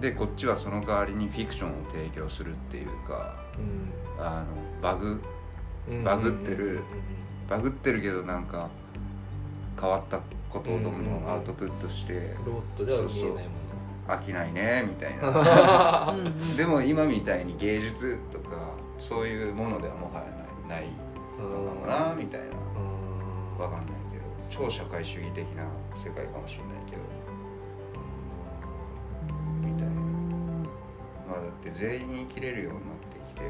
[0.00, 3.36] でこっちはその代わりにフィクションを提供するっていうか
[4.18, 4.46] あの
[4.82, 5.20] バグ
[5.88, 6.04] うん。
[6.04, 6.80] バグってる
[7.48, 8.68] バグってるけどなんか
[9.80, 10.20] 変わった
[10.50, 13.40] ことをどんどんアウトプットしてロボットでは見えないも
[14.08, 16.14] 飽きないねみたいな。
[16.56, 18.56] でも今みたいに芸術とか
[18.98, 20.90] そういうものではもはやないない
[21.38, 22.46] のかもなみたいな。
[23.56, 23.62] うん。
[23.64, 23.95] わかんない
[24.50, 27.02] 超社会主義的な世界かもしれないけど
[29.60, 29.94] みたいな。
[31.28, 33.42] まあだって全員生きれるようになってきて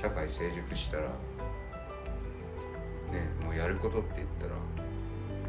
[0.00, 1.08] 社会成熟したらね
[3.42, 4.52] もうやることって言ったら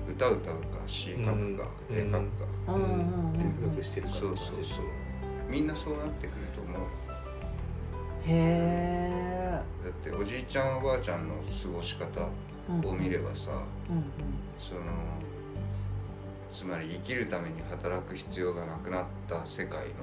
[0.07, 1.97] 歌歌うか詩書くか、うん。
[1.97, 2.75] 絵描くか、うん。
[2.75, 3.33] うん。
[3.33, 3.39] うん。
[3.39, 4.85] 哲学してるからそうそうそう。
[5.49, 6.81] みんなそうなってくると思う。
[8.27, 12.29] へえだっておじいちゃんおばあちゃんの過ごし方
[12.87, 14.03] を見ればさ、うん
[14.59, 14.81] その
[16.53, 19.93] つまり生きるために働く必要がなくなった世界の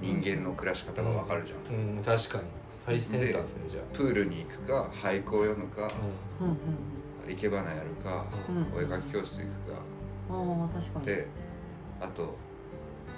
[0.00, 2.02] 人間の暮らし方がわかるじゃん、うん。
[2.02, 2.44] 確かに。
[2.70, 5.90] 最先端ですねじゃプールに行くか俳句を読むかあ
[6.40, 6.48] うん。
[6.48, 6.58] うん
[7.28, 8.74] 生け花やるか、うん。
[8.74, 9.78] お絵描き教室行くか。
[10.30, 11.06] うんああ確かに。
[11.06, 11.26] で
[12.00, 12.36] あと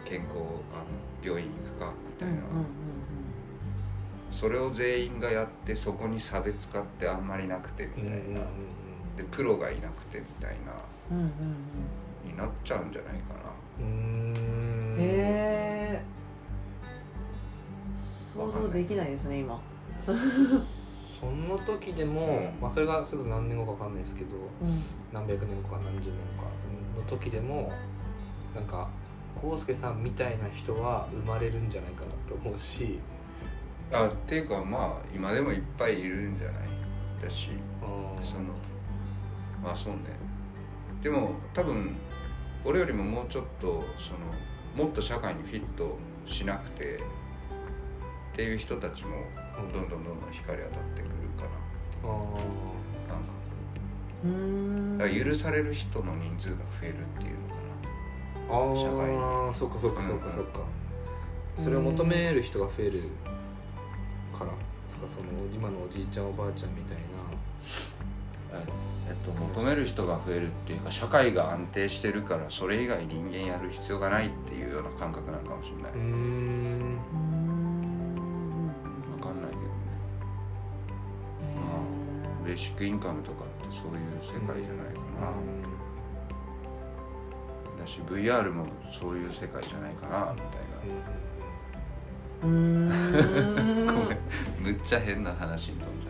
[0.04, 0.86] 健康あの
[1.22, 2.44] 病院行くかみたいな、うんうん
[4.30, 8.42] それを全員がやってそこに差別化ってあんまりなくてみたいな、
[9.22, 10.72] でプロがいなくてみたいな
[11.10, 12.30] うんうんうん。
[12.30, 13.40] になっちゃうんじゃないかな。
[13.80, 14.96] うん。
[14.98, 16.02] え
[18.34, 19.60] 想像できないですね今。
[20.02, 20.12] そ
[21.26, 22.60] の時でも、うん。
[22.60, 24.82] まあ、それがそれこそ何年後か分かんないですけどうん。
[25.12, 26.48] 何百年後か何十年後か
[26.96, 27.72] の時でも
[28.54, 28.88] なんか
[29.42, 32.98] 康介さんみたいな人は生まれるんじゃないかなと思うし、
[33.92, 36.68] あっていうかまあ今でもいっぱいいるんじゃない？
[37.22, 38.54] だしうんそのま
[39.64, 40.00] あそうね。
[41.02, 41.96] でも多分
[42.64, 45.96] 俺よりももうちょっとそのもっと社会にフィット
[46.26, 49.24] しなくてっていう人たちも
[49.56, 51.48] どんどんどんどん光当たってくるかな
[52.04, 52.08] あ
[53.08, 53.22] 感
[54.24, 60.60] うん覚だから許される人の人数が増えるっていうのかーあ社会ーそっかそっかそっかそっか、
[61.62, 63.02] それを求める人が増える
[64.36, 64.50] から
[64.88, 67.02] そっかその今のおじいちゃんおばあちゃんみたいな、
[69.08, 76.98] えっと、求める人が増えるっていうか社会が安定してるからそれ以外人間やる必要がないっていうような感覚なのかもしれない、なうーん。
[79.12, 79.68] 分かんないけどね。
[82.44, 85.34] へベーシックインカムとかってそういう世界じゃないかな、
[87.78, 92.88] だし VR もそういう世界じゃないかなみたいーうーん。
[92.88, 92.94] な、
[93.92, 94.18] ごめん。
[94.58, 96.09] むっちゃ変な話に飛んじゃ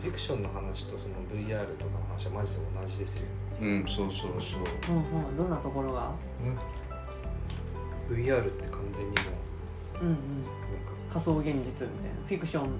[0.00, 3.26] フィクションの話とその VR とかの話はマジで同じですよ、
[3.60, 4.94] どうんそうそうそう。
[4.94, 6.12] うんうんどんなところが
[8.10, 9.14] ？VR って完全にも
[10.00, 10.16] うんうんうなん。
[10.16, 10.20] か
[11.12, 11.88] 仮想現実みたいな。
[12.26, 12.70] フィクション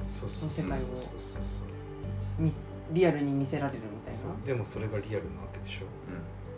[0.00, 1.42] そうそう世界をそうそうそう。
[1.42, 2.52] そうみ
[2.92, 4.18] リアルに見せられるみたいな。
[4.18, 4.46] そう。
[4.46, 5.86] でもそれがリアルなわけでしょ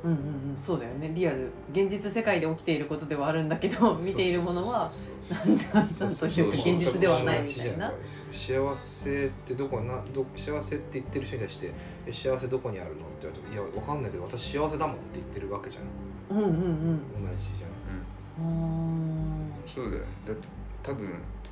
[0.04, 1.12] うんうんうんそうだよね。
[1.14, 4.90] リアル現実世界で起きていることではあるんだけど 見ているものは
[5.28, 7.92] なんなんというか現実ではないみたいな。
[8.30, 11.72] 幸せってどこなど幸せって言ってる人に対して
[12.06, 16.36] え幸せどこにあるのって言われていやわかんないけど私幸せだもんって言ってるわけじゃん。
[16.38, 17.26] うんうんうん。
[17.26, 18.46] 同じじゃん。
[18.46, 19.52] うん。
[19.52, 20.06] あそうだよね。
[20.26, 20.48] だって
[20.82, 21.08] 多分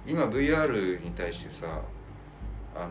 [0.07, 1.81] 今 VR に対してさ
[2.75, 2.91] あの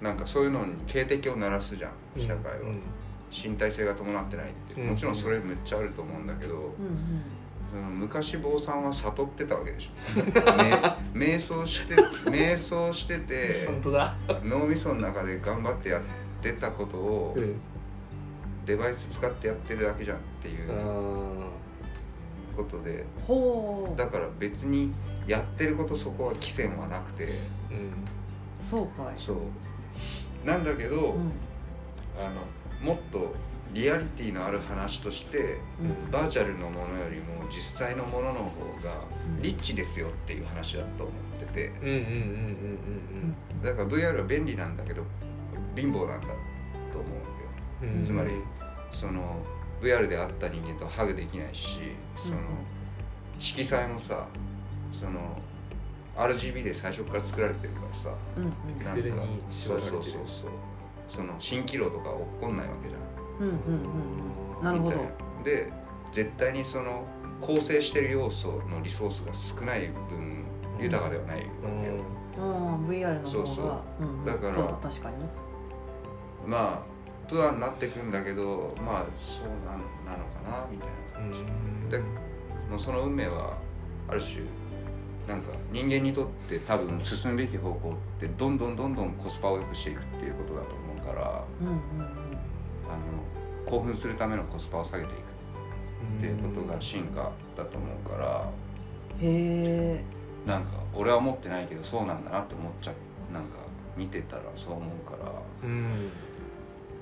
[0.00, 1.92] なんかそういうのに警笛を鳴らすじゃん。
[2.20, 2.80] 社会は、うん
[3.32, 4.84] 身体性が伴ってないってう。
[4.84, 4.90] ん。
[4.90, 6.72] もちろんそれめっちゃあると思うんだけど、ーうん。
[7.70, 9.92] その昔坊さんは悟ってたわけでしょ。
[11.14, 11.94] め瞑想して
[12.26, 14.14] 瞑想してて本当だ？
[14.44, 16.02] 脳みその中で頑張ってやっ
[16.42, 17.60] てたことをうん。
[18.66, 21.48] デバイス使ってやってるだけじゃんっていうあ
[22.56, 23.04] ことで。
[23.96, 24.92] だから別に
[25.26, 27.24] やってることそこは規制はなくて。
[27.24, 27.92] ーうん。
[28.60, 29.14] そうかい。
[29.16, 30.46] そう。
[30.46, 31.32] なんだけど、うん。
[32.20, 32.42] あの
[32.82, 33.34] もっと
[33.72, 36.10] リアリティのある話としてうん。
[36.10, 38.40] バーチャルのものよりも実際のものの方
[38.84, 39.00] が
[39.36, 39.42] うん。
[39.42, 41.72] リッチですよっていう話だと思ってて。
[43.62, 45.02] だから VR は便利なんだけど
[45.74, 46.26] 貧乏なんだ
[46.92, 47.26] と思うわ
[47.80, 47.92] けよ。
[47.92, 47.98] うん。
[47.98, 48.30] うんつまり
[48.92, 49.36] その
[49.80, 51.78] VR で会った人間とハグできないし
[52.16, 52.36] その
[53.38, 54.26] 色彩もさ
[54.92, 55.38] その
[56.16, 58.52] RGB で最初から作られてるからさうんうん。
[58.78, 59.16] ピクなんかセルに
[59.50, 60.02] そう縛られてる。
[60.02, 60.50] そうそうそう
[61.12, 63.02] その蜃気楼とか起こんないわけじゃん。
[63.40, 63.98] うんうんうん
[64.58, 64.64] うん。
[64.64, 64.96] なるほど。
[65.44, 65.70] で
[66.12, 67.04] 絶対にその
[67.40, 70.44] 構成してる要素のリソースが少ない分
[70.80, 71.44] 豊かではないわ
[71.82, 71.94] けよ、
[72.38, 72.86] うん。
[72.88, 73.28] VR の方が。
[73.28, 74.04] そうそう。
[74.04, 74.24] んん。
[74.24, 75.16] だから確かに。
[76.46, 76.92] まあ
[77.28, 81.98] とはなってくんだけどまあそうななのかなみたいな感じ、で
[82.68, 83.58] もうその運命は
[84.08, 84.42] ある種
[85.28, 91.76] なんか人間にとって多分進むべき方向ってどんどんどんどんコスパを良くしていくっていうことだと思うからうんうん
[92.88, 93.00] あの
[93.66, 95.32] 興奮するためのコスパを下げていく。
[96.18, 98.50] っていうことが進化だと思うから。
[99.20, 100.04] うんへえ
[100.46, 103.32] なんか俺は思ってないけどそうなんだなって思っちゃう。
[103.32, 103.50] なんか
[103.96, 105.32] 見てたらそう思うから。
[105.62, 106.10] うん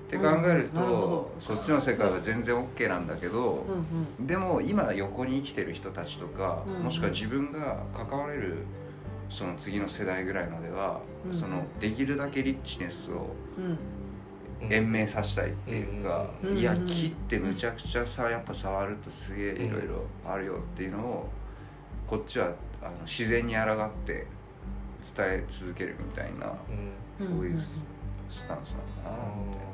[0.08, 1.24] って考えるうん。
[1.40, 4.26] そっちの世界は全然 OK なんだけどうんうん。
[4.26, 6.84] でも今横に生きてる人たちとかうん。
[6.84, 8.66] もしくは自分が関われる
[9.30, 11.34] その次の世代ぐらいまではうん。
[11.34, 13.78] そのできるだけリッチネスをうん。
[14.70, 16.56] 延命させたいっていうかうん。
[16.58, 21.28] いやうん木ってむちゃくちゃさやっぱ触るとすげえいろいろあるよっていうのを
[22.06, 22.52] こっちは
[22.82, 24.26] あの自然に抗って
[25.16, 26.54] 伝え続けるみたいな
[27.18, 27.26] うん。
[27.26, 27.60] そういう
[28.30, 28.72] スタンス
[29.04, 29.64] なのかなみたい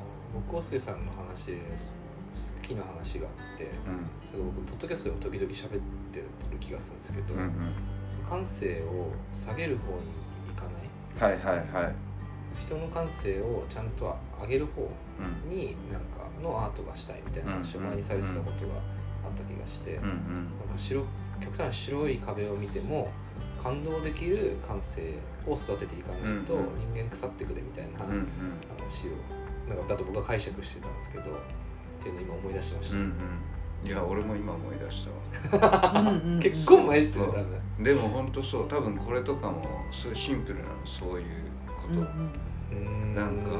[0.48, 1.58] 僕康介さんの話で
[2.34, 5.80] 好きな話があってなうん僕ポッドキャストでも時々喋っ
[6.12, 6.26] てる
[6.60, 7.50] 気がするんですけど、うんうん
[8.28, 9.98] 感性を下げる方に
[10.50, 11.32] いかない？
[11.32, 11.94] はいはいはい。
[12.66, 15.50] 人の感性をちゃんと上げる方うん。
[15.50, 18.74] になんかのアートがしたいみたいな話を前にされてたことが
[19.24, 20.14] あった気がして、うんうんなん
[20.68, 21.04] か白
[21.38, 23.10] 極端な白い壁を見ても
[23.62, 26.54] 感動できる感性を育てていかないと
[26.94, 31.26] 人間腐ってくでみたいな話をなんかだと僕は解釈してたんですけどっ
[32.02, 33.12] ていうのを今思い出しました、うんうん
[33.86, 35.06] いや俺も今思い出し
[35.50, 35.92] たわ。
[36.00, 37.84] うんうんうん結構前ですよ多分。
[37.84, 38.68] でも本当そう。
[38.68, 39.62] 多分これとかも
[39.92, 40.68] すごいシンプルなの。
[40.84, 41.26] そういう
[41.68, 42.32] こと、うん
[42.72, 43.14] うん。
[43.14, 43.50] なんか。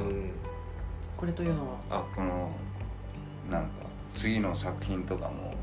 [1.17, 1.77] これというのは？
[1.91, 2.51] あこの
[3.51, 3.69] なんか
[4.15, 5.55] 次の作品とかも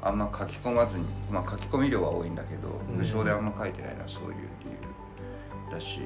[0.00, 2.96] あんま書き込まずにまあ書き込み量は多いんだけどうん。
[2.96, 4.30] 無償であんま書いてないのはそういう
[4.64, 5.98] 理由だし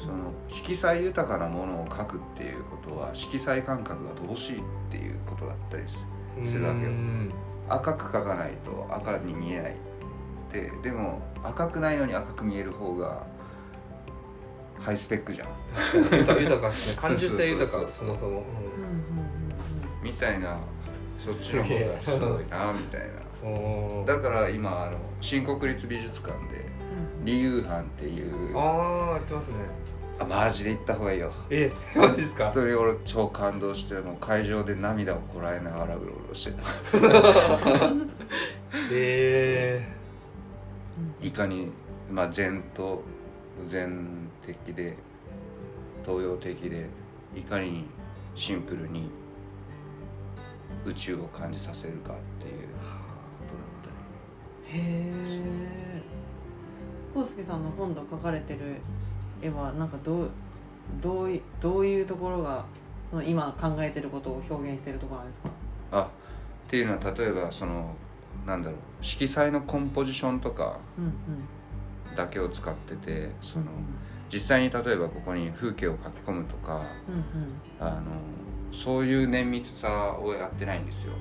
[0.00, 6.02] その色彩豊かなものを書くっていうことは色彩感覚が乏しいっていうことだったりする
[6.44, 6.88] するわけよ。
[6.90, 7.32] うん。
[7.68, 9.76] 赤く描かないと赤に見えない
[10.52, 13.24] ででも赤くないのに赤く見える方が
[14.78, 15.48] ハイスペックじゃん。
[15.74, 16.20] 確かに。
[16.22, 16.96] 豊豊かですね。
[17.00, 18.40] 感受性豊かそもそも、うんう。
[18.40, 18.44] ん。
[20.02, 20.58] みたいな
[21.24, 23.22] そっちの方がすごいなみたいな。
[24.06, 26.66] だから今あの新国立美術館で
[27.20, 27.24] うん。
[27.24, 29.54] 李友藩っていうああやってますね
[30.18, 31.32] あマジで行った方がいいよ。
[31.50, 32.44] え マジですか？
[32.46, 36.62] 本当に俺超感動してもう会場で涙をこらえながらうろうろしてた。
[38.90, 39.86] え
[41.20, 41.72] いかに、
[42.10, 43.02] まあ、禅と
[43.66, 44.96] 禅的で
[46.04, 46.88] 東洋的で
[47.34, 47.86] いかに
[48.34, 49.10] シンプルに
[50.84, 52.74] 宇宙を感じさせるかっていうこ
[53.48, 53.64] とだっ
[54.64, 54.78] たり。
[54.78, 54.82] へ
[55.38, 55.42] え
[57.14, 58.76] 康介さんの今度描かれてる
[59.42, 60.30] 絵はなんかどう
[61.02, 62.64] どういどういうところが
[63.10, 65.50] その今考えてることを表現してるところなんですか？
[65.92, 66.06] あっ
[66.68, 67.94] ていうのは例えばその
[68.46, 72.16] なんだろう色彩のコンポジションとかうんうん。
[72.16, 73.70] だけを使っててそのうん
[74.32, 76.86] 実際に例えばここに風景を描き込むとか
[77.80, 78.02] うんあの
[78.72, 81.12] そういう綿密さをやってないんですよ。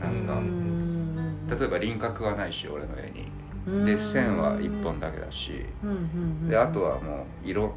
[0.00, 1.46] なんかうん。
[1.48, 3.22] 例えば輪郭はないし俺の絵に。
[3.22, 3.35] うん
[3.84, 5.98] で線は1本だけだしうんうんう
[6.46, 7.72] んであとはもう色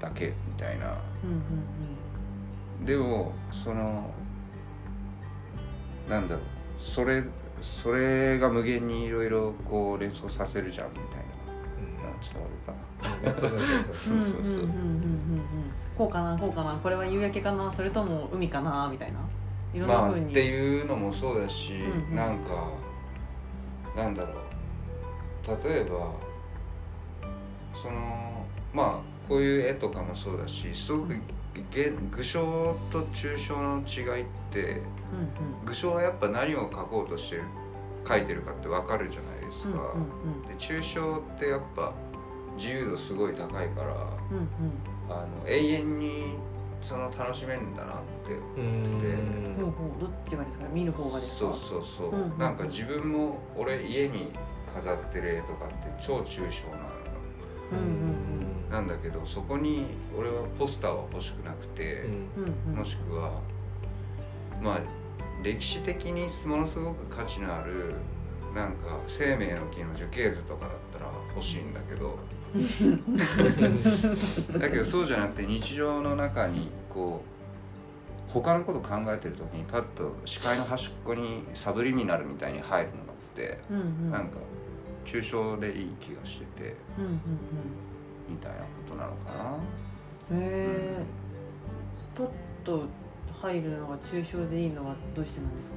[0.00, 0.86] だけみたいな。
[1.24, 1.96] うんうん
[2.84, 3.32] でも
[3.64, 4.10] その
[6.08, 6.44] なんだろう
[6.78, 7.24] それ
[7.62, 13.40] それが無限にいろいろこう連想させるじゃんみたいな伝わるかな。
[13.40, 13.60] そうそう
[14.20, 14.42] そうう。
[14.42, 14.68] ん そう
[15.96, 19.18] こうかなこうかなこれは夕焼けかなそれとも海かなみたいな。
[19.74, 22.14] いろんなまあっていうのもそうだし、うんうん。
[22.14, 22.68] なんか
[23.96, 25.64] なんだろう。
[25.64, 26.12] 例えば
[27.82, 31.14] そのまあこういう絵とかもそうだしすごく
[31.72, 35.64] げ具象と抽象の違いってうんうん。
[35.64, 37.42] 具象はやっぱ何を描こうとしてる
[38.04, 39.94] 描いてるかって分かるじゃないですか、
[40.46, 41.92] で抽象ってやっぱ
[42.56, 43.94] 自由度すごい高いから
[44.30, 44.48] うんうん。
[45.08, 46.36] あの永遠に
[46.82, 47.96] その楽しめるんだなっ
[48.26, 48.34] て。
[48.60, 49.54] うん。
[49.56, 50.66] ほうほうどっちがですか？
[50.72, 51.38] 見る方がですか？
[51.38, 54.32] そうそうそう、うんうんなんか自分も俺家に
[54.74, 55.74] 飾ってる絵とかって
[56.04, 56.44] 超抽象なの。
[56.44, 56.50] よ
[57.72, 57.82] うんう
[58.68, 58.70] ん。
[58.70, 59.84] なんだけどそこに
[60.16, 62.74] 俺はポスターは欲しくなくて、うんうん。
[62.76, 63.40] もしくは
[64.62, 64.80] まあ
[65.42, 67.94] 歴史的にものすごく価値のある
[68.54, 72.18] なんか生命の木の樹形図とかだったら欲しいんだけど
[74.58, 84.10] だけどそうじゃなくて日常の中にこう他のこと考えてる時にパッと視界の端っこにサブリミナルみたいに入るのがあって、うんうん。
[84.10, 84.38] なんか
[85.04, 87.20] 抽象でいい気がしててうんうん
[88.28, 89.56] みたいなことなのかな。
[90.30, 91.04] うんへえ
[92.16, 92.28] パッ
[92.64, 92.84] と
[93.40, 95.74] 入るのが抽象でいいのはどうしてなんですか？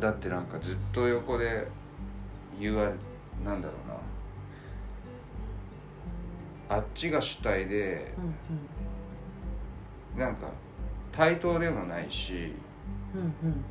[0.00, 1.68] だってなんかずっと横で
[2.58, 2.92] 言われ
[3.44, 3.83] なんだろう。
[3.83, 3.83] な
[6.68, 8.12] あっちが主体で
[10.16, 10.48] うんなんか
[11.12, 12.54] 対等でもないし
[13.14, 13.64] うんうんうん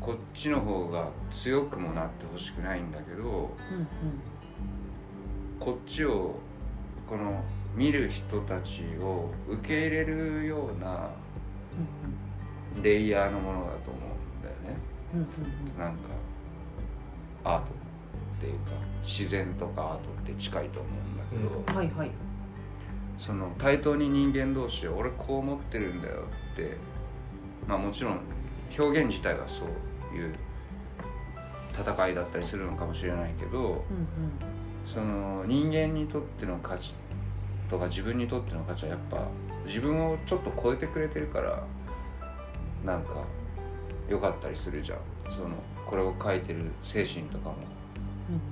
[0.00, 3.86] こっちの方が強くもなってほしくないんだけどうん
[5.60, 6.34] こっちを
[7.08, 7.42] この
[7.76, 11.10] 見る人たちを受け入れるような
[12.82, 14.78] レイヤーのものだと思うんだよね。
[15.14, 15.78] うんうんうん。
[15.78, 15.98] なんか
[17.44, 17.81] アート
[18.42, 18.72] っていうか
[19.04, 22.10] 自然とかアートって近いと思うんだけど、はいはい
[23.18, 26.76] その対等に人間同士で俺こう思ってるんだよって
[27.68, 28.20] まあもちろん
[28.76, 30.34] 表現自体はそういう
[31.72, 33.82] 戦いだったりするのかもしれないけどうんうん
[34.92, 36.94] その人間にとっての価値
[37.70, 39.28] とか自分にとっての価値はやっぱ
[39.66, 41.64] 自分をちょっと超えてくれてるから
[42.84, 43.24] なんか
[44.08, 44.98] 良かったりするじゃん
[45.32, 45.50] その
[45.86, 47.56] これを書いてる精神とかも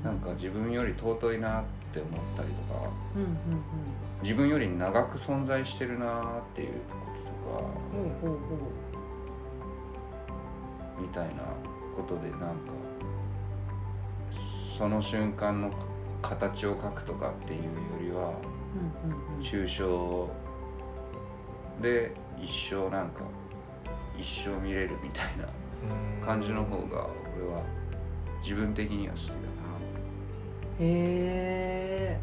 [0.02, 3.30] なんか自分より尊いなって思ったりとかうんうん
[4.22, 6.96] 自分より長く存在してるなっていうこ
[7.48, 8.58] ととかうんほうほう。
[8.58, 8.80] ほ
[11.00, 11.42] みたいな
[11.96, 12.72] ことでなんか
[14.78, 15.70] その瞬間の
[16.22, 17.68] 形を描くとかっていうよ
[18.02, 18.32] りはう
[19.06, 19.42] うんうんうん。
[19.42, 20.28] 抽象
[21.80, 23.22] で一生なんか
[24.18, 25.46] 一生見れるみたいな
[26.24, 27.62] 感じの方が俺は
[28.42, 29.40] 自分的には好きだな
[30.80, 32.20] へえ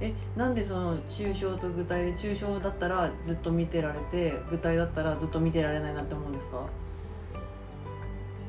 [0.00, 6.66] えなんでその抽象と具体で抽象だったらずっと見てられて具体だったらずっと見てられないなって思うんですか？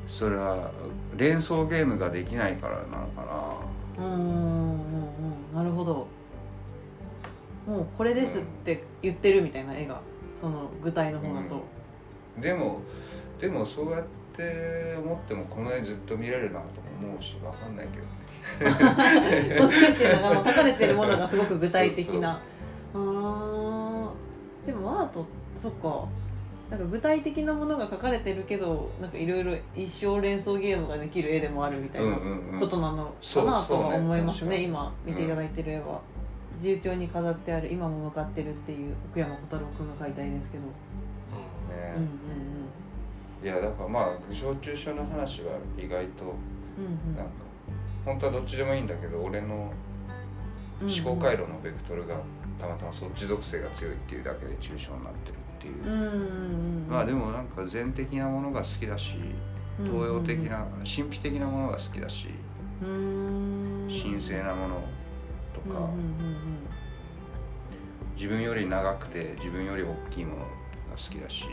[0.08, 0.70] それは
[1.16, 3.58] 連想ゲームができないからなのか
[3.98, 6.06] うんうんうんうんなるほど。
[7.66, 10.00] もうこれですって言ってるみたいな絵が
[10.40, 11.64] その具体の方だと、
[12.36, 12.80] なでも
[13.40, 14.08] でもそうやって
[14.42, 19.56] 思ってもこの絵ずっと見れるなとも思うしわかんないけどね。
[19.58, 22.40] この絵っていうのがあの書かれてるものがすごく具体的な。
[22.94, 24.10] うーん
[24.66, 25.26] でもアート
[25.58, 26.06] そっか。
[26.70, 32.60] なんか具体的なものが書かれてるけどなんかいろいろ一生連想ゲームができる絵でもあるみたいなうんうんうん。
[32.60, 34.62] ことなのかなとは思いますね。
[34.62, 36.00] 今見ていただいてる絵は、
[36.62, 42.08] 自由帳に飾ってある「今も向かってる」っていう奥山小太郎君が描いた絵ですけど、ねうんうん
[43.44, 46.34] いやだからまあ具象抽象の話は意外と
[46.78, 47.16] うんうん。
[47.16, 47.32] なんか
[48.04, 49.70] 本当はどっちでもいいんだけど俺の
[50.80, 52.16] うん思考回路のベクトルが
[52.58, 55.84] たまたまそっち属性が強いっていうだけで抽象になってるっていう。
[55.84, 59.14] うんうんうんまあでもなんか全的なものが好きだし
[59.82, 62.28] 東洋的な神秘的なものが好きだし
[62.82, 63.88] うーん。
[63.88, 64.80] 神聖なもの
[65.52, 65.66] とか。
[65.68, 65.94] うんうんうん。
[68.16, 70.46] 自分より長くて自分より大きいものが
[70.92, 71.44] 好きだし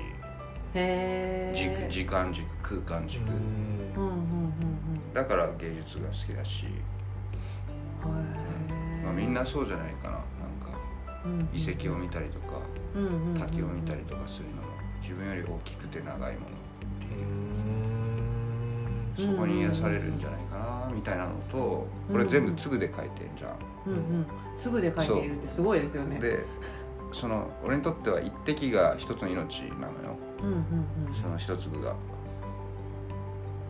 [0.74, 3.22] へ時間軸空間軸。
[3.28, 3.36] うん。
[3.96, 4.52] うんうん
[5.14, 6.66] だから芸術が好きだし、
[8.06, 9.04] うん。
[9.04, 10.12] まあ、みんなそうじゃないかな。
[10.12, 10.24] なん
[10.62, 10.80] か
[11.26, 12.62] うん遺跡を見たりとか
[12.96, 13.34] うんうん。
[13.34, 14.62] うん滝を見たりとかするのも
[15.02, 16.48] 自分より大きくて長いもの
[17.18, 17.22] う。
[17.22, 19.14] ん。
[19.18, 23.58] そこに癒されるんじゃないかなみたいなのとこれ全部粒で書いてんじゃん。
[23.88, 24.26] うんうん。
[24.58, 26.20] すぐで描いているってすごいですよね。
[26.20, 26.46] で
[27.12, 30.18] その俺にとっては一滴が一つの命なのよ。
[30.42, 30.56] うんうん
[31.08, 31.16] うん。
[31.22, 31.94] その一粒が。
[31.94, 31.96] っ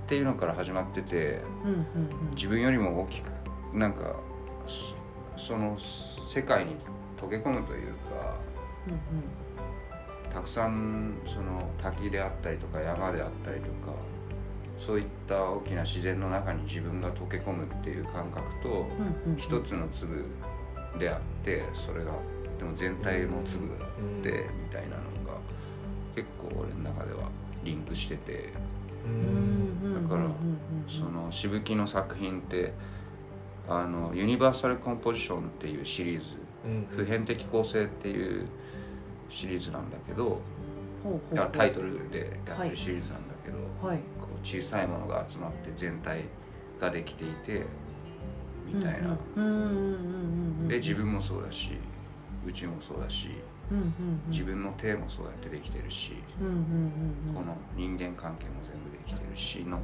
[0.07, 2.35] ていうのから始まっててうんうんうん。
[2.35, 3.31] 自分よりも大きく
[3.73, 4.15] なんか
[5.37, 5.77] そその
[6.33, 6.75] 世界に
[7.19, 8.37] 溶け込むというか
[8.87, 10.31] うん。
[10.31, 13.93] たくさんその滝であったりとか山であったりとか
[14.77, 19.37] そういった大きな自然の中に自分が溶け込むっていう感覚とうんうんうん。
[19.37, 20.25] 一つの粒
[20.99, 22.11] であってそれが
[22.61, 23.67] でも全体も粒
[24.21, 25.39] でみたいなのが
[26.15, 27.29] 結構俺の中では
[27.63, 28.53] リンクしてて。
[29.03, 30.29] だから
[30.87, 32.71] そのしぶきの作品って
[33.67, 36.37] あのユニバーサルコンポジションっていうシリーズ
[36.95, 38.45] 普遍的構成っていう
[39.31, 40.39] シリーズなんだけど
[41.51, 43.57] タイトルでやってるシリーズなんだけど、
[43.87, 43.97] はい。
[44.19, 46.25] こう小さいものが集まって全体
[46.79, 47.65] ができていて
[48.71, 49.17] みたいな、
[50.67, 51.71] で自分もそうだし
[52.45, 53.27] 宇宙もそうだし
[53.71, 54.31] うんうんうん。
[54.31, 56.59] 自分の手もそうやってできてるし、うんうんうん
[57.29, 57.35] うん。
[57.35, 59.79] この人間関係も全部できてるしの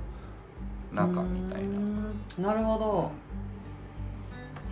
[0.91, 2.49] 中みたいうな。
[2.49, 3.11] なるほど。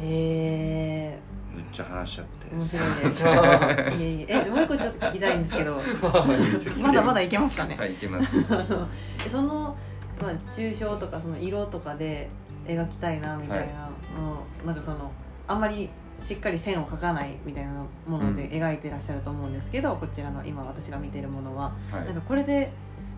[0.01, 1.19] へえ
[1.53, 2.53] むっちゃ話しちゃって。
[2.53, 4.25] 面白い ですいえいえ。
[4.29, 5.79] えもう一個ちょっと聞きたいんですけど。
[6.81, 7.21] まだまだ。
[7.21, 7.75] いけますかね。
[7.77, 8.43] はいいけます。
[9.31, 9.77] その、
[10.21, 12.29] まあ、抽象とかその色とかで
[12.65, 13.89] 描きたいなみたいな。
[14.15, 15.11] の、なんかその
[15.47, 15.89] あんまり
[16.27, 17.71] しっかり線を描かないみたいな
[18.07, 22.05] もので描いてらっしゃると思うんですけど、こちらの今私が見てるものは、はい。
[22.05, 22.71] なんかこれで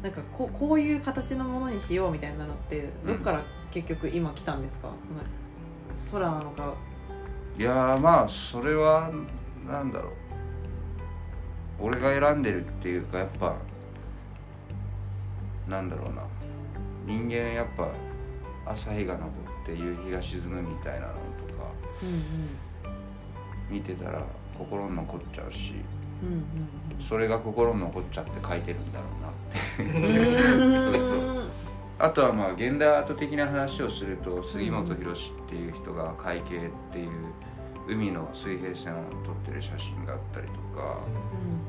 [0.03, 4.89] なんかこうこういう形のものにしようみたいなのってどっから結局今来たんですか、
[6.11, 6.73] 空なのか。
[7.57, 9.09] いやーまあそれは
[9.65, 10.11] なんだろう。
[11.79, 13.55] 俺が選んでるっていうかやっぱ
[15.67, 16.23] なんだろうな。
[17.05, 17.89] 人間やっぱ
[18.65, 21.13] 朝日が昇って夕日が沈むみたいなの
[21.47, 21.71] とか。
[22.03, 22.66] うん
[23.69, 24.23] 見てたら
[24.57, 25.73] 心に残っちゃうし
[26.23, 26.43] うんうん
[26.99, 29.33] それが心に残っちゃって書いてるんだろうなっ
[31.43, 31.57] て。
[31.99, 37.09] あとはまあ現代アート的な話をすると杉本博司っていう人が「海景」っていう
[37.87, 40.99] 海の水平線を撮ってる写真があったりとか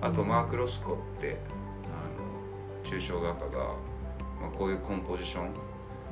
[0.02, 1.38] あとマーク・ロスコって
[2.84, 3.58] あの抽象画家が、
[4.40, 5.54] まあ、こういうコンポジション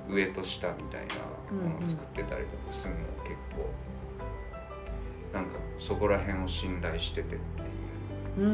[0.09, 3.69] 上と下みたいなものを作ってたりとかするの結構
[5.37, 8.47] なんかそこら辺を信頼しててっていう。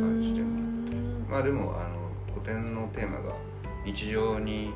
[0.00, 3.34] 感じでもあってまあでもあの古典のテーマが
[3.84, 4.72] 日常に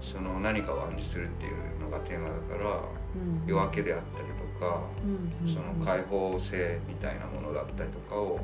[0.00, 3.46] その何かを暗示するっていうのがテーマだからうん。
[3.46, 5.54] 夜明けであったりとかうんうん。
[5.54, 8.40] その開放性みたいなものだったりとかを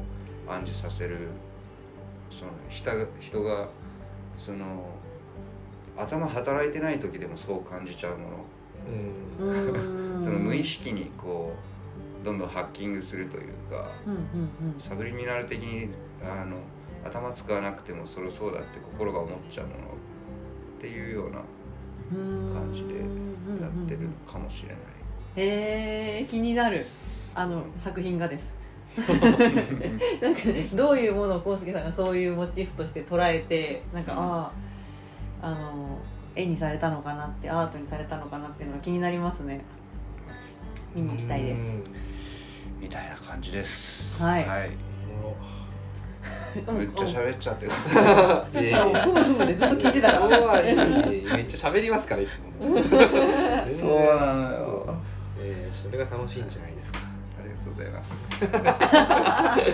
[0.47, 1.29] 暗示させる
[2.31, 3.69] その人が人が
[4.37, 4.85] その
[5.97, 8.45] 頭働いてない時でもそう感じちゃうもの。
[9.41, 10.25] うん。
[10.25, 11.72] その無意識にこう
[12.23, 13.91] どんどんハッキングするというか
[14.79, 15.91] サブリミナル的に
[16.23, 16.57] あの
[17.05, 19.81] 頭使わなくてもそろそうだって心が思っちゃうものっ
[20.81, 21.41] ていうような
[22.13, 22.55] うん。
[22.55, 23.01] 感じで
[23.63, 24.77] やってるかもしれない。
[25.37, 26.85] へえ気になる。
[27.35, 28.55] あの作品がです。
[30.21, 34.19] なんかねどういうものを康介さんがそういうモチーフとして捉えてなんか、うん。
[34.19, 34.53] あ
[35.43, 35.99] ああの
[36.35, 39.61] 絵にされたのかなってアートにされたのかなっていうのが気になりますね
[40.95, 41.63] 見に行きたいです。
[42.81, 44.21] みたいな感じです。
[44.23, 44.45] はい。
[44.45, 45.37] おも
[46.67, 47.65] ろめっちゃ喋っちゃって。
[47.67, 47.73] る。
[47.73, 50.73] ふむふむでずっと聞いてたか今らめ
[51.43, 52.53] っちゃ喋りますからいつも。
[53.81, 54.95] そうなのよ。
[55.39, 56.99] えーそれが楽しいんじゃないですか。
[57.41, 58.05] ありがとうございま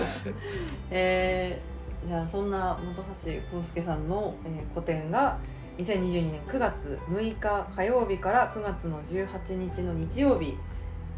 [0.06, 0.30] す。
[0.90, 5.38] えー、じゃあそんな本橋康介さんの、えー個展が
[5.78, 10.56] 2022年9月6日火曜日から9月の18日の日曜日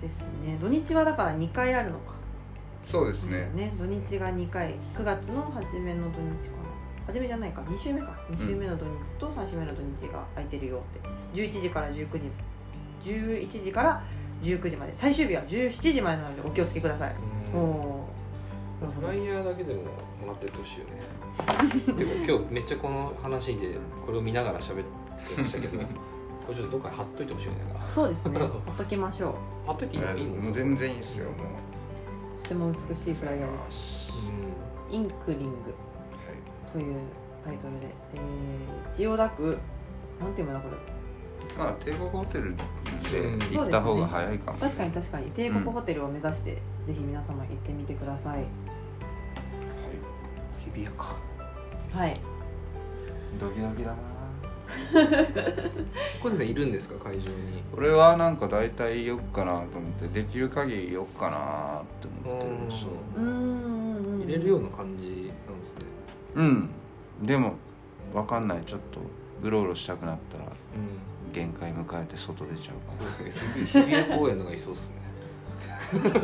[0.00, 0.56] ですね。
[0.60, 2.14] 土日はだから2回あるのか。
[2.84, 3.50] そうですね。
[3.54, 3.72] ね。
[3.78, 4.74] 土日が2回。
[4.96, 7.06] 9月の初めの土日かな。
[7.06, 7.60] 初めじゃないか。
[7.62, 8.14] 2週目か。
[8.30, 11.08] 2週目の土日と3週目の土日が空いてるよって。
[11.34, 12.30] 11時から19時。
[13.04, 14.02] 11時から
[14.42, 14.94] 19時まで。
[14.96, 17.14] 最終日は17時までなのでお気をつけください。
[17.54, 19.00] おおー。
[19.00, 19.88] フライヤーだけでもも
[20.28, 21.10] らってってほしいよね。
[21.96, 24.84] ていうか今日めっちゃこの話でこれを見ながら喋っ
[25.34, 25.78] てましたけど
[26.50, 27.60] これちょっとどっかに貼っといてほしいよね。
[27.94, 28.38] そうですね。
[28.42, 29.66] ほっときましょう。
[29.68, 30.16] 貼っといていいの？
[30.16, 31.26] い全然いいですよ。
[31.26, 32.42] もう。
[32.42, 34.10] とても美しいフライヤーです。
[34.90, 35.46] うインクリング。
[35.46, 35.52] は
[36.68, 36.72] い。
[36.72, 36.96] という
[37.44, 39.58] タイトルで、えー、千代田区。
[40.18, 40.76] なんていうのこれ。
[41.56, 42.56] まあ帝国ホテルうん。
[42.56, 44.58] で行った方が早いかも。
[44.58, 44.76] しれない。
[44.76, 45.30] 確かに確かに。
[45.30, 46.54] 帝国ホテルを目指して、
[46.84, 48.38] ぜひ皆様行ってみてください。
[48.38, 48.46] はい。
[50.64, 51.14] 日比谷か。
[51.92, 52.20] はい。
[53.38, 54.09] ドキドキだな。
[56.22, 56.96] 小手さんいるんですか？
[57.02, 57.62] 会場に。
[57.76, 62.70] 俺はなんか大体よっかなと思ってできる限りよっかなって思ってるうん。
[62.70, 64.20] そううーん。
[64.26, 65.86] 入れるような感じなんですね。
[66.34, 66.68] うん。
[67.22, 67.54] でも
[68.14, 68.62] わかんない。
[68.64, 69.00] ちょっと
[69.42, 71.32] うろうろしたくなったらうん。
[71.32, 73.08] 限界迎えて外出ちゃうかも。
[73.16, 73.82] そうですね。
[73.84, 75.00] 日比谷公園のがいそうですね。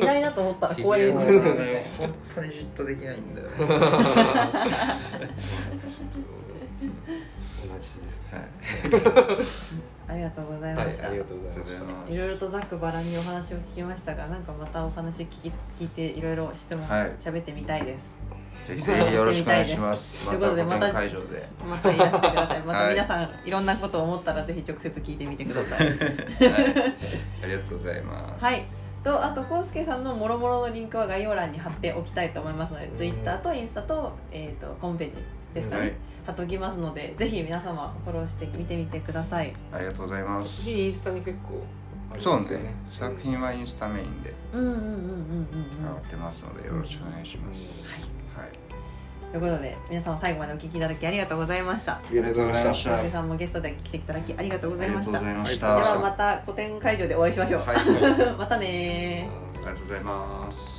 [0.01, 3.55] いないなと思ったら公園にそうだね本当にじっとできないんだよね
[7.69, 8.43] 同じですねはい。
[10.09, 11.11] ありがとうございました、はい。
[11.11, 12.13] ありがとうございましたありがとうございます。
[12.13, 18.17] いろいろとざっくばらんにお話を聞きましたがなんかまたお話聞き聞いていろいろ質問はい喋ってみたいです、
[18.69, 20.25] ぜひぜひよろしくお願いします。
[20.27, 21.49] ということでまた会場で。
[21.69, 25.89] またいらしてくださいまたはい皆さん、い、ろんなことを思ったらぜひ直接聞いてみてください。
[25.89, 25.99] はい。
[27.43, 28.45] ありがとうございます。
[28.45, 28.65] はい。
[29.07, 35.23] とあとコウスケさんのもろもろのリンクは概要欄に貼っておきたいと思いますので、うん Twitter とインスタと,、えー、とホームページ
[35.57, 35.93] ですかね、はい。
[36.27, 39.53] 貼っておきますのでぜひ皆様フォローしてみてみてください。
[39.73, 40.49] ありがとうございます。
[40.49, 41.62] 作品インスタに結構
[42.12, 42.74] ありそうますよね。
[42.91, 44.97] 作品はインスタメインでうんうんうんうんうんうん
[45.83, 47.61] 上がってますのでよろしくお願いします、
[48.39, 48.49] はい。
[48.49, 48.55] よ
[49.33, 51.93] ということで皆様最後までお聞きいただきありがとうございました。
[51.95, 53.11] ありがとうございました。
[53.11, 55.19] さんもゲストで来ていただきありがとうございました。
[55.19, 55.69] ありがとうございましありた。
[55.69, 57.83] がとうございまではまた個展会場でお会いしましょう、はい、あ
[58.33, 59.66] りまたねー。
[59.66, 60.77] がとうございます